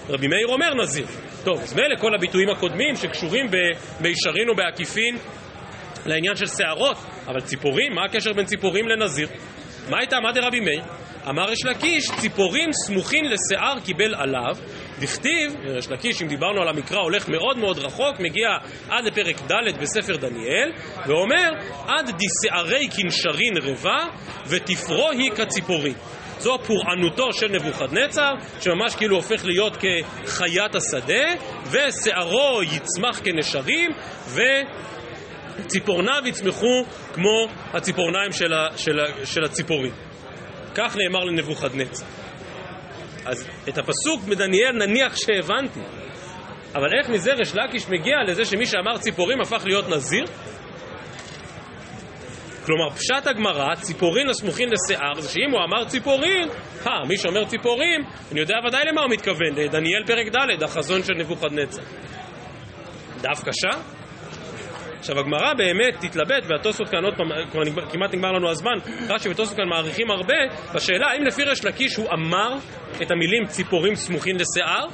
רבי 0.09 0.27
מאיר 0.27 0.47
אומר 0.47 0.73
נזיר. 0.73 1.05
טוב, 1.43 1.61
אז 1.61 1.73
מילא 1.73 1.95
כל 1.99 2.15
הביטויים 2.15 2.49
הקודמים 2.49 2.95
שקשורים 2.95 3.45
במישרין 3.51 4.49
ובעקיפין 4.49 5.17
לעניין 6.05 6.35
של 6.35 6.45
שערות, 6.45 6.97
אבל 7.27 7.41
ציפורים, 7.41 7.93
מה 7.95 8.01
הקשר 8.05 8.33
בין 8.33 8.45
ציפורים 8.45 8.87
לנזיר? 8.87 9.27
מה 9.89 9.97
הייתה, 9.99 10.19
מה 10.19 10.31
דרבי 10.31 10.59
מאיר? 10.59 10.81
אמר 11.29 11.51
יש 11.51 11.65
לקיש, 11.65 12.11
ציפורים 12.17 12.69
סמוכין 12.73 13.25
לשיער 13.25 13.79
קיבל 13.85 14.15
עליו, 14.15 14.55
דכתיב, 14.99 15.55
יש 15.77 15.91
לקיש, 15.91 16.21
אם 16.21 16.27
דיברנו 16.27 16.61
על 16.61 16.67
המקרא, 16.67 16.99
הולך 16.99 17.29
מאוד 17.29 17.57
מאוד 17.57 17.77
רחוק, 17.77 18.19
מגיע 18.19 18.47
עד 18.89 19.05
לפרק 19.05 19.35
ד' 19.41 19.81
בספר 19.81 20.15
דניאל, 20.15 20.71
ואומר, 21.07 21.49
עד 21.87 22.09
דשערי 22.09 22.87
כנשרין 22.97 23.57
רבע, 23.57 24.05
ותפרו 24.47 25.09
היא 25.11 25.31
כציפורים. 25.31 25.93
זו 26.39 26.55
הפורענותו 26.55 27.33
של 27.33 27.47
נבוכדנצר, 27.47 28.31
שממש 28.61 28.95
כאילו 28.95 29.15
הופך 29.15 29.45
להיות 29.45 29.77
כחיית 30.25 30.75
השדה, 30.75 31.25
ושערו 31.71 32.61
יצמח 32.63 33.21
כנשרים, 33.23 33.91
וציפורניו 35.59 36.21
יצמחו 36.25 36.83
כמו 37.13 37.47
הציפורניים 37.73 38.31
של, 38.31 38.53
ה, 38.53 38.77
של, 38.77 38.99
ה, 38.99 39.25
של 39.25 39.43
הציפורים. 39.43 39.91
כך 40.75 40.95
נאמר 40.97 41.23
לנבוכדנצר. 41.23 42.05
אז 43.25 43.47
את 43.69 43.77
הפסוק 43.77 44.27
מדניאל 44.27 44.71
נניח 44.71 45.15
שהבנתי, 45.15 45.79
אבל 46.75 46.87
איך 46.99 47.09
מזה 47.09 47.33
ריש 47.33 47.55
לקיש 47.55 47.89
מגיע 47.89 48.15
לזה 48.27 48.45
שמי 48.45 48.65
שאמר 48.65 48.97
ציפורים 48.97 49.41
הפך 49.41 49.63
להיות 49.65 49.89
נזיר? 49.89 50.25
כלומר, 52.67 52.89
פשט 52.89 53.27
הגמרא, 53.27 53.75
ציפורין 53.75 54.29
הסמוכין 54.29 54.69
לשיער, 54.69 55.21
זה 55.21 55.29
שאם 55.29 55.51
הוא 55.51 55.59
אמר 55.63 55.85
ציפורין, 55.85 56.49
אה, 56.87 57.05
מי 57.07 57.17
שאומר 57.17 57.45
ציפורים, 57.45 58.01
אני 58.31 58.39
יודע 58.39 58.55
ודאי 58.67 58.85
למה 58.85 59.01
הוא 59.01 59.11
מתכוון, 59.11 59.55
לדניאל 59.55 60.03
פרק 60.05 60.27
ד', 60.27 60.63
החזון 60.63 61.03
של 61.03 61.13
נבוכדנצר. 61.13 61.81
דף 63.21 63.43
קשה? 63.43 63.79
עכשיו 64.99 65.19
הגמרא 65.19 65.53
באמת 65.57 65.95
תתלבט, 65.99 66.43
והתוספות 66.49 66.89
כאן 66.89 67.03
עוד 67.03 67.13
פעם, 67.17 67.27
כבר 67.51 67.61
נגמר, 67.61 67.89
כמעט 67.89 68.13
נגמר 68.13 68.31
לנו 68.31 68.49
הזמן, 68.49 68.77
רש"י 69.09 69.29
ותוספות 69.29 69.57
כאן 69.57 69.69
מעריכים 69.69 70.11
הרבה, 70.11 70.35
בשאלה 70.75 71.07
האם 71.07 71.23
לפי 71.23 71.43
ריש 71.43 71.65
לקיש 71.65 71.95
הוא 71.95 72.07
אמר 72.13 72.57
את 73.01 73.11
המילים 73.11 73.45
ציפורים 73.45 73.95
סמוכין 73.95 74.35
לשיער, 74.35 74.85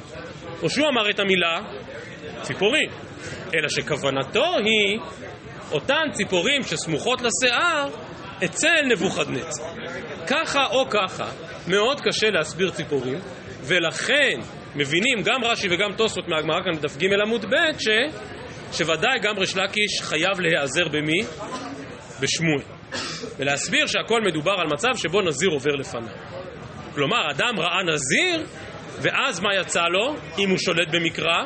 או 0.62 0.70
שהוא 0.70 0.88
אמר 0.88 1.10
את 1.10 1.20
המילה 1.20 1.60
ציפורים, 2.42 2.90
אלא 3.54 3.68
שכוונתו 3.68 4.44
היא 4.64 4.98
אותן 5.72 6.10
ציפורים 6.12 6.62
שסמוכות 6.62 7.20
לשיער 7.22 7.88
אצל 8.44 8.82
נבוכדנצר. 8.92 9.64
ככה 10.26 10.66
או 10.66 10.86
ככה, 10.90 11.24
מאוד 11.68 12.00
קשה 12.00 12.30
להסביר 12.30 12.70
ציפורים, 12.70 13.18
ולכן 13.62 14.40
מבינים 14.74 15.22
גם 15.24 15.44
רש"י 15.44 15.68
וגם 15.70 15.92
תוספות 15.96 16.28
מהגמרא 16.28 16.62
כאן 16.64 16.78
בדף 16.78 16.96
ג' 16.96 17.12
עמוד 17.26 17.44
ב' 17.44 17.78
ש... 17.78 17.88
שוודאי 18.72 19.18
גם 19.22 19.38
ריש 19.38 19.56
לקיש 19.56 20.02
חייב 20.02 20.40
להיעזר 20.40 20.88
במי? 20.88 21.22
בשמואל. 22.20 22.62
ולהסביר 23.36 23.86
שהכל 23.86 24.20
מדובר 24.22 24.54
על 24.58 24.66
מצב 24.72 24.96
שבו 24.96 25.22
נזיר 25.22 25.50
עובר 25.50 25.70
לפניו. 25.70 26.14
כלומר, 26.94 27.30
אדם 27.30 27.60
ראה 27.60 27.82
נזיר, 27.82 28.46
ואז 29.02 29.40
מה 29.40 29.54
יצא 29.60 29.82
לו, 29.82 30.16
אם 30.38 30.50
הוא 30.50 30.58
שולט 30.58 30.88
במקרא? 30.92 31.44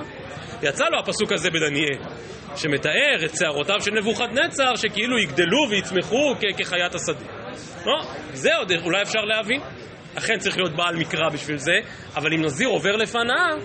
יצא 0.62 0.84
לו 0.84 0.98
הפסוק 0.98 1.32
הזה 1.32 1.50
בדניאל, 1.50 1.98
שמתאר 2.58 3.24
את 3.24 3.36
שערותיו 3.38 3.80
של 3.80 3.90
נבוכדנצר, 3.90 4.76
שכאילו 4.76 5.18
יגדלו 5.18 5.66
ויצמחו 5.70 6.34
כחיית 6.58 6.94
השדה. 6.94 7.24
לא, 7.86 8.02
זה 8.32 8.56
עוד 8.56 8.72
אולי 8.84 9.02
אפשר 9.02 9.20
להבין. 9.20 9.60
אכן 10.18 10.38
צריך 10.38 10.56
להיות 10.56 10.76
בעל 10.76 10.96
מקרא 10.96 11.28
בשביל 11.28 11.56
זה, 11.56 11.78
אבל 12.16 12.32
אם 12.34 12.44
נזיר 12.44 12.68
עובר 12.68 12.96
לפניו, 12.96 13.58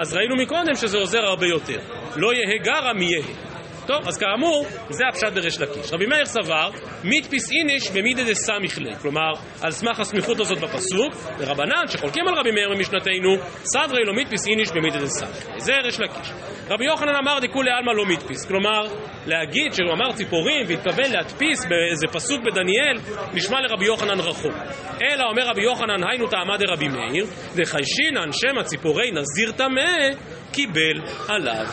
אז 0.00 0.14
ראינו 0.14 0.36
מקודם 0.36 0.74
שזה 0.74 0.98
עוזר 0.98 1.18
הרבה 1.18 1.46
יותר. 1.46 1.78
לא 2.16 2.32
יהא 2.34 2.62
גרא 2.62 2.92
מי 2.92 3.04
יהא. 3.04 3.47
טוב, 3.88 4.08
אז 4.08 4.18
כאמור, 4.18 4.66
זה 4.90 5.04
הפשט 5.08 5.32
בריש 5.32 5.60
לקיש. 5.60 5.92
רבי 5.92 6.06
מאיר 6.06 6.24
סבר, 6.24 6.70
מיתפיס 7.04 7.50
איניש 7.52 7.90
במידא 7.90 8.22
דסמיך 8.30 8.78
ליה. 8.78 8.96
כלומר, 8.96 9.32
על 9.62 9.70
סמך 9.70 10.00
הסמיכות 10.00 10.40
הזאת 10.40 10.58
בפסוק, 10.58 11.14
ורבנן 11.38 11.86
שחולקים 11.86 12.28
על 12.28 12.34
רבי 12.34 12.50
מאיר 12.50 12.68
במשנתנו, 12.74 13.36
סברי 13.64 14.04
לא 14.04 14.14
מיתפיס 14.14 14.46
איניש 14.46 14.70
במידא 14.70 14.98
דסמיך 14.98 15.46
ליה. 15.48 15.60
זה 15.60 15.72
ריש 15.84 16.00
לקיש. 16.00 16.28
רבי 16.70 16.84
יוחנן 16.84 17.14
אמר 17.14 17.38
דכולי 17.38 17.70
עלמא 17.70 17.92
לא 17.92 18.04
מיתפיס. 18.06 18.46
כלומר, 18.46 18.86
להגיד 19.26 19.72
שהוא 19.72 19.92
אמר 19.92 20.12
ציפורים 20.12 20.66
והתכוון 20.68 21.10
להדפיס 21.12 21.66
באיזה 21.66 22.06
פסוק 22.12 22.40
בדניאל, 22.40 22.98
נשמע 23.34 23.60
לרבי 23.60 23.86
יוחנן 23.86 24.20
רחוק. 24.20 24.54
אלא 25.02 25.24
אומר 25.30 25.46
רבי 25.46 25.62
יוחנן, 25.62 26.08
היינו 26.10 26.26
טעמה 26.26 26.56
דרבי 26.56 26.88
מאיר, 26.88 27.26
וחיישינן 27.54 28.32
שם 28.32 28.58
הציפורי 28.58 29.10
נזיר 29.10 29.52
טמא, 29.52 30.14
קיבל 30.52 31.00
עליו. 31.28 31.66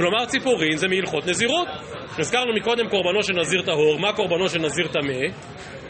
כלומר 0.00 0.26
ציפורין 0.26 0.76
זה 0.76 0.88
מהלכות 0.88 1.26
נזירות. 1.26 1.68
הזכרנו 2.18 2.54
מקודם 2.54 2.88
קורבנו 2.88 3.22
של 3.22 3.32
נזיר 3.32 3.62
טהור, 3.62 3.98
מה 3.98 4.12
קורבנו 4.12 4.48
של 4.48 4.58
נזיר 4.58 4.86
טמא? 4.88 5.12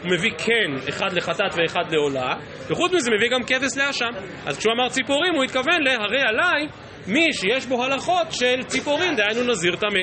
הוא 0.03 0.11
מביא 0.11 0.31
כן 0.37 0.89
אחד 0.89 1.13
לחטאת 1.13 1.53
ואחד 1.55 1.91
לעולה, 1.91 2.33
וחוץ 2.69 2.93
מזה 2.93 3.11
מביא 3.11 3.29
גם 3.29 3.43
כבש 3.43 3.77
לאשם. 3.77 4.09
אז 4.45 4.57
כשהוא 4.57 4.73
אמר 4.73 4.89
ציפורים 4.89 5.33
הוא 5.35 5.43
התכוון 5.43 5.81
להרי 5.83 6.21
עליי 6.21 6.67
מי 7.07 7.33
שיש 7.33 7.65
בו 7.65 7.83
הלכות 7.83 8.27
של 8.31 8.63
ציפורין, 8.67 9.15
דהיינו 9.15 9.51
נזיר 9.51 9.75
טמא. 9.75 9.99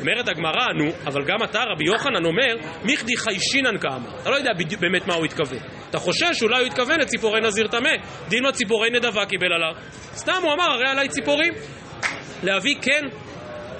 אומרת 0.00 0.28
הגמרא, 0.28 0.66
נו, 0.78 0.90
אבל 1.06 1.24
גם 1.24 1.38
אתה, 1.44 1.58
רבי 1.58 1.84
יוחנן, 1.84 2.24
אומר, 2.24 2.70
מיכדי 2.84 3.16
חיישינן 3.16 3.78
כאמר. 3.78 4.20
אתה 4.22 4.30
לא 4.30 4.36
יודע 4.36 4.50
באמת 4.80 5.06
מה 5.06 5.14
הוא 5.14 5.24
התכוון. 5.24 5.58
אתה 5.90 5.98
חושש 5.98 6.30
שאולי 6.32 6.58
הוא 6.58 6.66
התכוון 6.66 7.00
לציפורי 7.00 7.40
נזיר 7.40 7.66
טמא. 7.66 7.90
דילמה 8.28 8.52
ציפורי 8.52 8.90
נדבה 8.90 9.26
קיבל 9.26 9.52
עליו. 9.52 9.72
סתם 10.14 10.40
הוא 10.42 10.52
אמר, 10.52 10.70
הרי 10.72 10.88
עליי 10.88 11.08
ציפורים. 11.08 11.52
להביא 12.42 12.74
כן. 12.82 13.27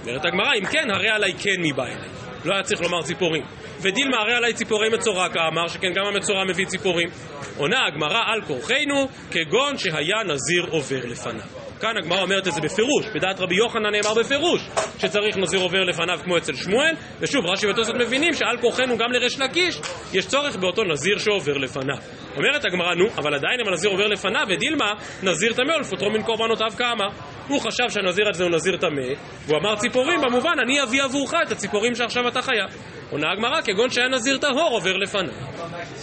אומרת 0.06 0.24
הגמרא, 0.24 0.54
אם 0.58 0.66
כן, 0.66 0.90
הרי 0.90 1.08
עליי 1.08 1.32
כן 1.32 1.56
מבא 1.62 1.84
אליי. 1.84 2.08
לא 2.44 2.54
היה 2.54 2.62
צריך 2.62 2.80
לומר 2.80 3.02
ציפורים. 3.02 3.42
ודילמה 3.80 4.16
הרי 4.16 4.34
עליי 4.34 4.52
ציפורי 4.52 4.88
מצורע 4.88 5.28
כאמר, 5.28 5.68
שכן 5.68 5.92
גם 5.94 6.06
המצורע 6.06 6.44
מביא 6.44 6.66
ציפורים. 6.66 7.08
עונה 7.56 7.86
הגמרא 7.86 8.22
על 8.26 8.42
כורחנו, 8.42 9.08
כגון 9.30 9.78
שהיה 9.78 10.22
נזיר 10.24 10.66
עובר 10.70 11.00
לפניו. 11.04 11.42
כאן 11.80 11.96
הגמרא 11.96 12.22
אומרת 12.22 12.48
את 12.48 12.52
זה 12.52 12.60
בפירוש, 12.60 13.06
בדעת 13.14 13.40
רבי 13.40 13.54
יוחנן 13.54 13.90
נאמר 13.90 14.14
בפירוש 14.14 14.60
שצריך 14.98 15.36
נזיר 15.36 15.60
עובר 15.60 15.84
לפניו 15.84 16.18
כמו 16.24 16.38
אצל 16.38 16.54
שמואל, 16.54 16.94
ושוב 17.20 17.46
רש"י 17.46 17.66
ותוספות 17.66 17.96
מבינים 18.00 18.34
שעל 18.34 18.56
כורחנו 18.60 18.98
גם 18.98 19.12
לריש 19.12 19.38
לקיש 19.38 19.80
יש 20.12 20.26
צורך 20.26 20.56
באותו 20.56 20.84
נזיר 20.84 21.18
שעובר 21.18 21.58
לפניו. 21.58 21.96
אומרת 22.36 22.64
הגמרא, 22.64 22.94
נו, 22.94 23.06
אבל 23.16 23.34
עדיין 23.34 23.60
אם 23.60 23.68
הנזיר 23.68 23.90
עובר 23.90 24.06
לפניו, 24.06 24.46
ודילמה, 24.48 24.92
נזיר 25.22 25.52
טמא 25.52 25.72
ולפוטרו 25.72 26.10
מן 26.10 26.22
קורבנותיו 26.22 26.70
כאמר. 26.78 27.08
הוא 27.48 27.60
חשב 27.60 27.88
שהנזיר 27.88 28.28
הזה 28.28 28.44
הוא 28.44 28.50
נזיר 28.50 28.76
טמא, 28.76 29.02
והוא 29.46 29.58
אמר 29.58 29.76
ציפורים, 29.76 30.20
במובן, 30.20 30.54
אני 30.62 30.82
אביא 30.82 31.02
עבורך 31.02 31.34
את 31.46 31.52
הציפורים 31.52 31.94
שעכשיו 31.94 32.28
אתה 32.28 32.42
חייב. 32.42 32.97
עונה 33.10 33.32
הגמרא, 33.32 33.60
כגון 33.60 33.90
שהיה 33.90 34.08
נזיר 34.08 34.38
טהור 34.38 34.70
עובר 34.70 34.96
לפניו. 34.96 35.32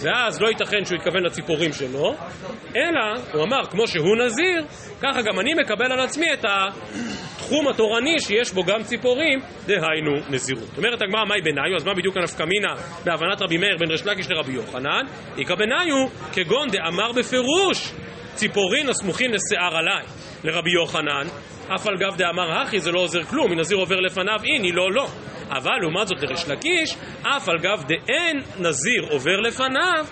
ואז 0.02 0.40
לא 0.40 0.48
ייתכן 0.48 0.84
שהוא 0.84 0.96
יתכוון 0.96 1.22
לציפורים 1.22 1.72
שלו, 1.72 2.14
אלא, 2.76 3.00
הוא 3.32 3.44
אמר, 3.44 3.64
כמו 3.70 3.88
שהוא 3.88 4.16
נזיר, 4.16 4.64
ככה 5.00 5.22
גם 5.22 5.40
אני 5.40 5.54
מקבל 5.54 5.92
על 5.92 6.00
עצמי 6.00 6.32
את 6.32 6.44
התחום 6.48 7.68
התורני 7.68 8.20
שיש 8.20 8.52
בו 8.52 8.64
גם 8.64 8.82
ציפורים, 8.82 9.40
דהיינו 9.66 10.12
נזירות. 10.30 10.68
אומרת 10.76 11.02
הגמרא, 11.02 11.24
מהי 11.24 11.40
בניו? 11.40 11.76
אז 11.76 11.84
מה 11.84 11.94
בדיוק 11.94 12.16
הנפקא 12.16 12.44
מינה 12.44 12.74
בהבנת 13.04 13.42
רבי 13.42 13.56
מאיר 13.56 13.76
בין 13.78 13.90
ריש 13.90 14.06
לקיש 14.06 14.30
לרבי 14.30 14.52
יוחנן? 14.52 15.02
איכא 15.38 15.54
בניו, 15.54 16.06
כגון 16.32 16.68
דאמר 16.68 17.12
בפירוש, 17.12 17.92
ציפורין 18.34 18.88
הסמוכין 18.88 19.30
לשיער 19.30 19.76
עליי. 19.76 20.04
לרבי 20.44 20.70
יוחנן, 20.70 21.26
אף 21.74 21.86
על 21.86 21.96
גב 21.96 22.16
דאמר 22.16 22.62
הכי 22.62 22.80
זה 22.80 22.92
לא 22.92 23.00
עוזר 23.00 23.22
כלום, 23.22 23.52
אם 23.52 23.58
נזיר 23.58 23.78
עובר 23.78 24.00
לפניו, 24.00 24.40
איני, 24.44 24.72
לא, 24.72 24.92
לא. 24.92 25.08
אבל 25.50 25.78
לעומת 25.80 26.08
זאת 26.08 26.22
לריש 26.22 26.48
לקיש, 26.48 26.96
אף 27.22 27.48
על 27.48 27.58
גב 27.58 27.84
דאין 27.88 28.42
נזיר 28.58 29.02
עובר 29.10 29.40
לפניו, 29.40 30.06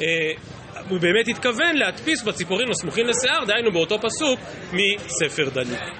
אה, 0.00 0.06
הוא 0.88 1.00
באמת 1.00 1.28
התכוון 1.28 1.76
להדפיס 1.76 2.22
בציפורים 2.22 2.70
הסמוכים 2.70 3.06
לשיער, 3.06 3.44
דהיינו 3.44 3.72
באותו 3.72 3.98
פסוק 3.98 4.40
מספר 4.72 5.48
דניאל. 5.48 5.90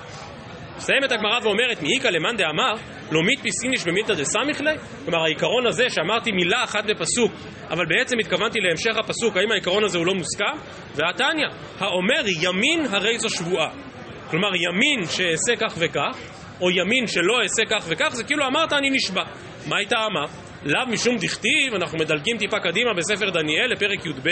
מסיימת 0.77 1.13
הגמרא 1.13 1.39
ואומרת, 1.43 1.83
מאיכא 1.83 2.09
למאן 2.09 2.37
דאמר, 2.37 2.75
לא 3.11 3.23
מיתפיס 3.23 3.65
איניש 3.65 3.85
דסמיך 4.17 4.61
ליה? 4.61 4.79
כלומר, 5.05 5.25
העיקרון 5.25 5.67
הזה 5.67 5.91
שאמרתי 5.91 6.33
מילה 6.33 6.65
אחת 6.65 6.85
בפסוק, 6.85 7.33
אבל 7.71 7.87
בעצם 7.87 8.19
התכוונתי 8.19 8.59
להמשך 8.61 8.97
הפסוק, 8.97 9.37
האם 9.37 9.53
העיקרון 9.53 9.85
הזה 9.85 9.99
הוא 9.99 10.07
לא 10.07 10.15
מוסכם? 10.15 10.57
והתניא, 10.95 11.47
האומר 11.79 12.23
ימין 12.27 12.87
הרי 12.91 13.19
זו 13.19 13.31
שבועה. 13.31 13.88
כלומר, 14.31 14.49
ימין 14.55 15.05
שאעשה 15.05 15.57
כך 15.61 15.75
וכך, 15.79 16.19
או 16.61 16.71
ימין 16.71 17.07
שלא 17.07 17.43
אעשה 17.43 17.63
כך 17.71 17.85
וכך, 17.89 18.09
זה 18.15 18.25
כאילו 18.25 18.47
אמרת 18.47 18.73
אני 18.73 18.91
נשבע. 18.91 19.23
מה 19.67 19.77
הייתה 19.77 19.97
אמר? 19.97 20.49
לאו 20.65 20.87
משום 20.89 21.17
דכתיב, 21.17 21.75
אנחנו 21.75 21.99
מדלגים 21.99 22.39
טיפה 22.39 22.61
קדימה 22.61 22.91
בספר 22.95 23.31
דניאל 23.31 23.73
לפרק 23.73 24.07
י"ב 24.07 24.29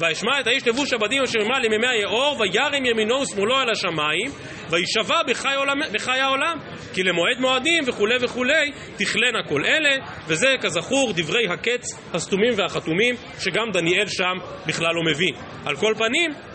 וישמע 0.00 0.40
את 0.40 0.46
האיש 0.46 0.66
לבוש 0.66 0.92
הבדים 0.92 1.22
אשר 1.22 1.40
ימלא 1.40 1.58
למימי 1.58 1.86
היאור 1.86 2.40
וירם 2.40 2.84
ימינו 2.84 3.20
ושמאלו 3.20 3.56
על 3.56 3.70
השמיים 3.70 4.30
וישבע 4.70 5.22
בחי, 5.28 5.48
בחי 5.92 6.20
העולם 6.20 6.58
כי 6.94 7.02
למועד 7.02 7.40
מועדים 7.40 7.84
וכולי 7.86 8.16
וכולי 8.20 8.72
תכלנה 8.96 9.42
כל 9.48 9.64
אלה 9.64 10.06
וזה 10.26 10.54
כזכור 10.60 11.12
דברי 11.16 11.48
הקץ 11.48 12.14
הסתומים 12.14 12.52
והחתומים 12.56 13.14
שגם 13.38 13.70
דניאל 13.72 14.06
שם 14.06 14.36
בכלל 14.66 14.94
לא 14.94 15.02
מבין 15.12 15.34
על 15.66 15.76
כל 15.76 15.94
פנים 15.98 16.49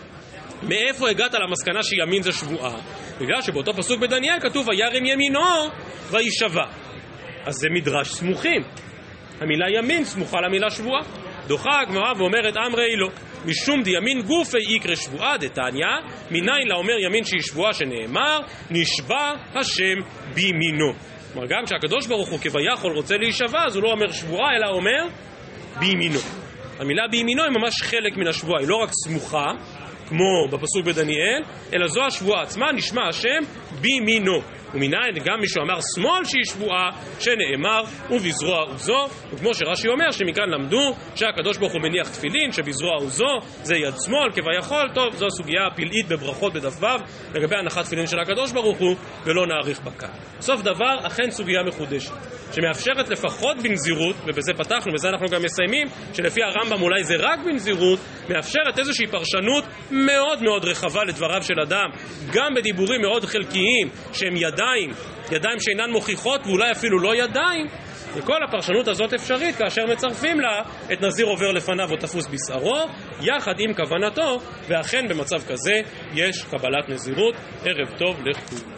מאיפה 0.62 1.10
הגעת 1.10 1.34
למסקנה 1.34 1.82
שימין 1.82 2.22
זה 2.22 2.32
שבועה? 2.32 2.76
בגלל 3.20 3.42
שבאותו 3.42 3.72
פסוק 3.74 4.00
בדניאל 4.00 4.40
כתוב 4.40 4.68
וירם 4.68 5.06
ימינו 5.06 5.40
וישבע 6.10 6.64
אז 7.46 7.54
זה 7.54 7.68
מדרש 7.70 8.08
סמוכים 8.08 8.62
המילה 9.40 9.66
ימין 9.70 10.04
סמוכה 10.04 10.40
למילה 10.40 10.70
שבועה. 10.70 11.02
דוחה 11.46 11.80
הגמרא 11.80 12.12
ואומרת 12.16 12.56
אמרי 12.56 12.96
לא, 12.96 13.08
משום 13.44 13.82
דימין 13.82 14.22
גופי 14.22 14.58
יקרא 14.76 14.94
שבועה 14.94 15.36
דתניא, 15.38 15.86
מניין 16.30 16.68
לה 16.68 16.74
אומר 16.74 16.94
ימין 17.06 17.24
שהיא 17.24 17.42
שבועה 17.42 17.72
שנאמר, 17.72 18.40
נשבע 18.70 19.32
השם 19.54 19.98
בימינו. 20.34 20.92
כלומר 21.32 21.48
גם 21.48 21.64
כשהקדוש 21.66 22.06
ברוך 22.06 22.28
הוא 22.28 22.38
כביכול 22.38 22.92
רוצה 22.92 23.16
להישבע, 23.16 23.64
אז 23.66 23.76
הוא 23.76 23.82
לא 23.82 23.88
אומר 23.88 24.12
שבועה, 24.12 24.56
אלא 24.56 24.68
אומר 24.68 25.06
בימינו. 25.78 26.18
המילה 26.78 27.02
בימינו 27.10 27.42
היא 27.42 27.52
ממש 27.52 27.82
חלק 27.82 28.16
מן 28.16 28.26
השבועה, 28.26 28.60
היא 28.60 28.68
לא 28.68 28.76
רק 28.76 28.90
סמוכה, 29.04 29.46
כמו 30.08 30.48
בפסוק 30.50 30.84
בדניאל, 30.84 31.42
אלא 31.74 31.86
זו 31.88 32.02
השבועה 32.06 32.42
עצמה, 32.42 32.66
נשמע 32.72 33.08
השם 33.08 33.42
בימינו. 33.80 34.55
ומנין 34.74 35.24
גם 35.24 35.40
מישהו 35.40 35.62
אמר 35.62 35.78
שמאל 35.94 36.24
שהיא 36.24 36.44
שבועה, 36.44 36.90
שנאמר 37.20 37.82
ובזרוע 38.10 38.62
עוזו, 38.62 39.08
וכמו 39.32 39.54
שרש"י 39.54 39.88
אומר 39.88 40.10
שמכאן 40.10 40.50
למדו 40.50 40.94
שהקדוש 41.14 41.58
ברוך 41.58 41.72
הוא 41.72 41.82
מניח 41.82 42.08
תפילין, 42.08 42.52
שבזרוע 42.52 42.94
עוזו 42.94 43.38
זה 43.62 43.76
יד 43.76 43.94
שמאל 44.06 44.30
כביכול, 44.32 44.90
טוב 44.94 45.14
זו 45.14 45.26
הסוגיה 45.26 45.66
הפלאית 45.66 46.08
בברכות 46.08 46.52
בדף 46.52 46.82
ו' 46.82 46.86
לגבי 47.34 47.56
הנחת 47.56 47.84
תפילין 47.84 48.06
של 48.06 48.18
הקדוש 48.18 48.52
ברוך 48.52 48.78
הוא, 48.78 48.96
ולא 49.24 49.46
נאריך 49.46 49.80
כאן. 49.98 50.08
סוף 50.40 50.62
דבר, 50.62 51.06
אכן 51.06 51.30
סוגיה 51.30 51.62
מחודשת, 51.62 52.12
שמאפשרת 52.52 53.08
לפחות 53.08 53.56
בנזירות, 53.62 54.16
ובזה 54.26 54.52
פתחנו, 54.54 54.92
בזה 54.92 55.08
אנחנו 55.08 55.26
גם 55.28 55.42
מסיימים, 55.42 55.86
שלפי 56.14 56.40
הרמב"ם 56.42 56.82
אולי 56.82 57.04
זה 57.04 57.14
רק 57.18 57.38
בנזירות, 57.44 57.98
מאפשרת 58.28 58.78
איזושהי 58.78 59.06
פרשנות 59.06 59.64
מאוד 59.90 60.42
מאוד 60.42 60.64
רחבה 60.64 61.04
לדבריו 61.04 61.42
של 61.42 61.60
אדם, 61.62 61.88
גם 62.32 62.54
בדיבורים 62.54 63.00
מאוד 63.00 63.24
חלקיים 63.24 63.88
שהם 64.12 64.36
יד 64.36 64.55
ידיים, 64.56 64.90
ידיים 65.32 65.60
שאינן 65.60 65.90
מוכיחות 65.90 66.46
ואולי 66.46 66.72
אפילו 66.72 66.98
לא 66.98 67.14
ידיים, 67.16 67.66
וכל 68.14 68.44
הפרשנות 68.48 68.88
הזאת 68.88 69.14
אפשרית 69.14 69.56
כאשר 69.56 69.86
מצרפים 69.86 70.40
לה 70.40 70.62
את 70.92 71.02
נזיר 71.02 71.26
עובר 71.26 71.52
לפניו 71.52 71.90
או 71.90 71.96
תפוס 71.96 72.26
בשערו, 72.26 72.86
יחד 73.20 73.54
עם 73.58 73.74
כוונתו, 73.74 74.40
ואכן 74.68 75.08
במצב 75.08 75.42
כזה 75.48 75.74
יש 76.14 76.44
קבלת 76.44 76.88
נזירות. 76.88 77.34
ערב 77.64 77.98
טוב 77.98 78.20
לכולם. 78.26 78.76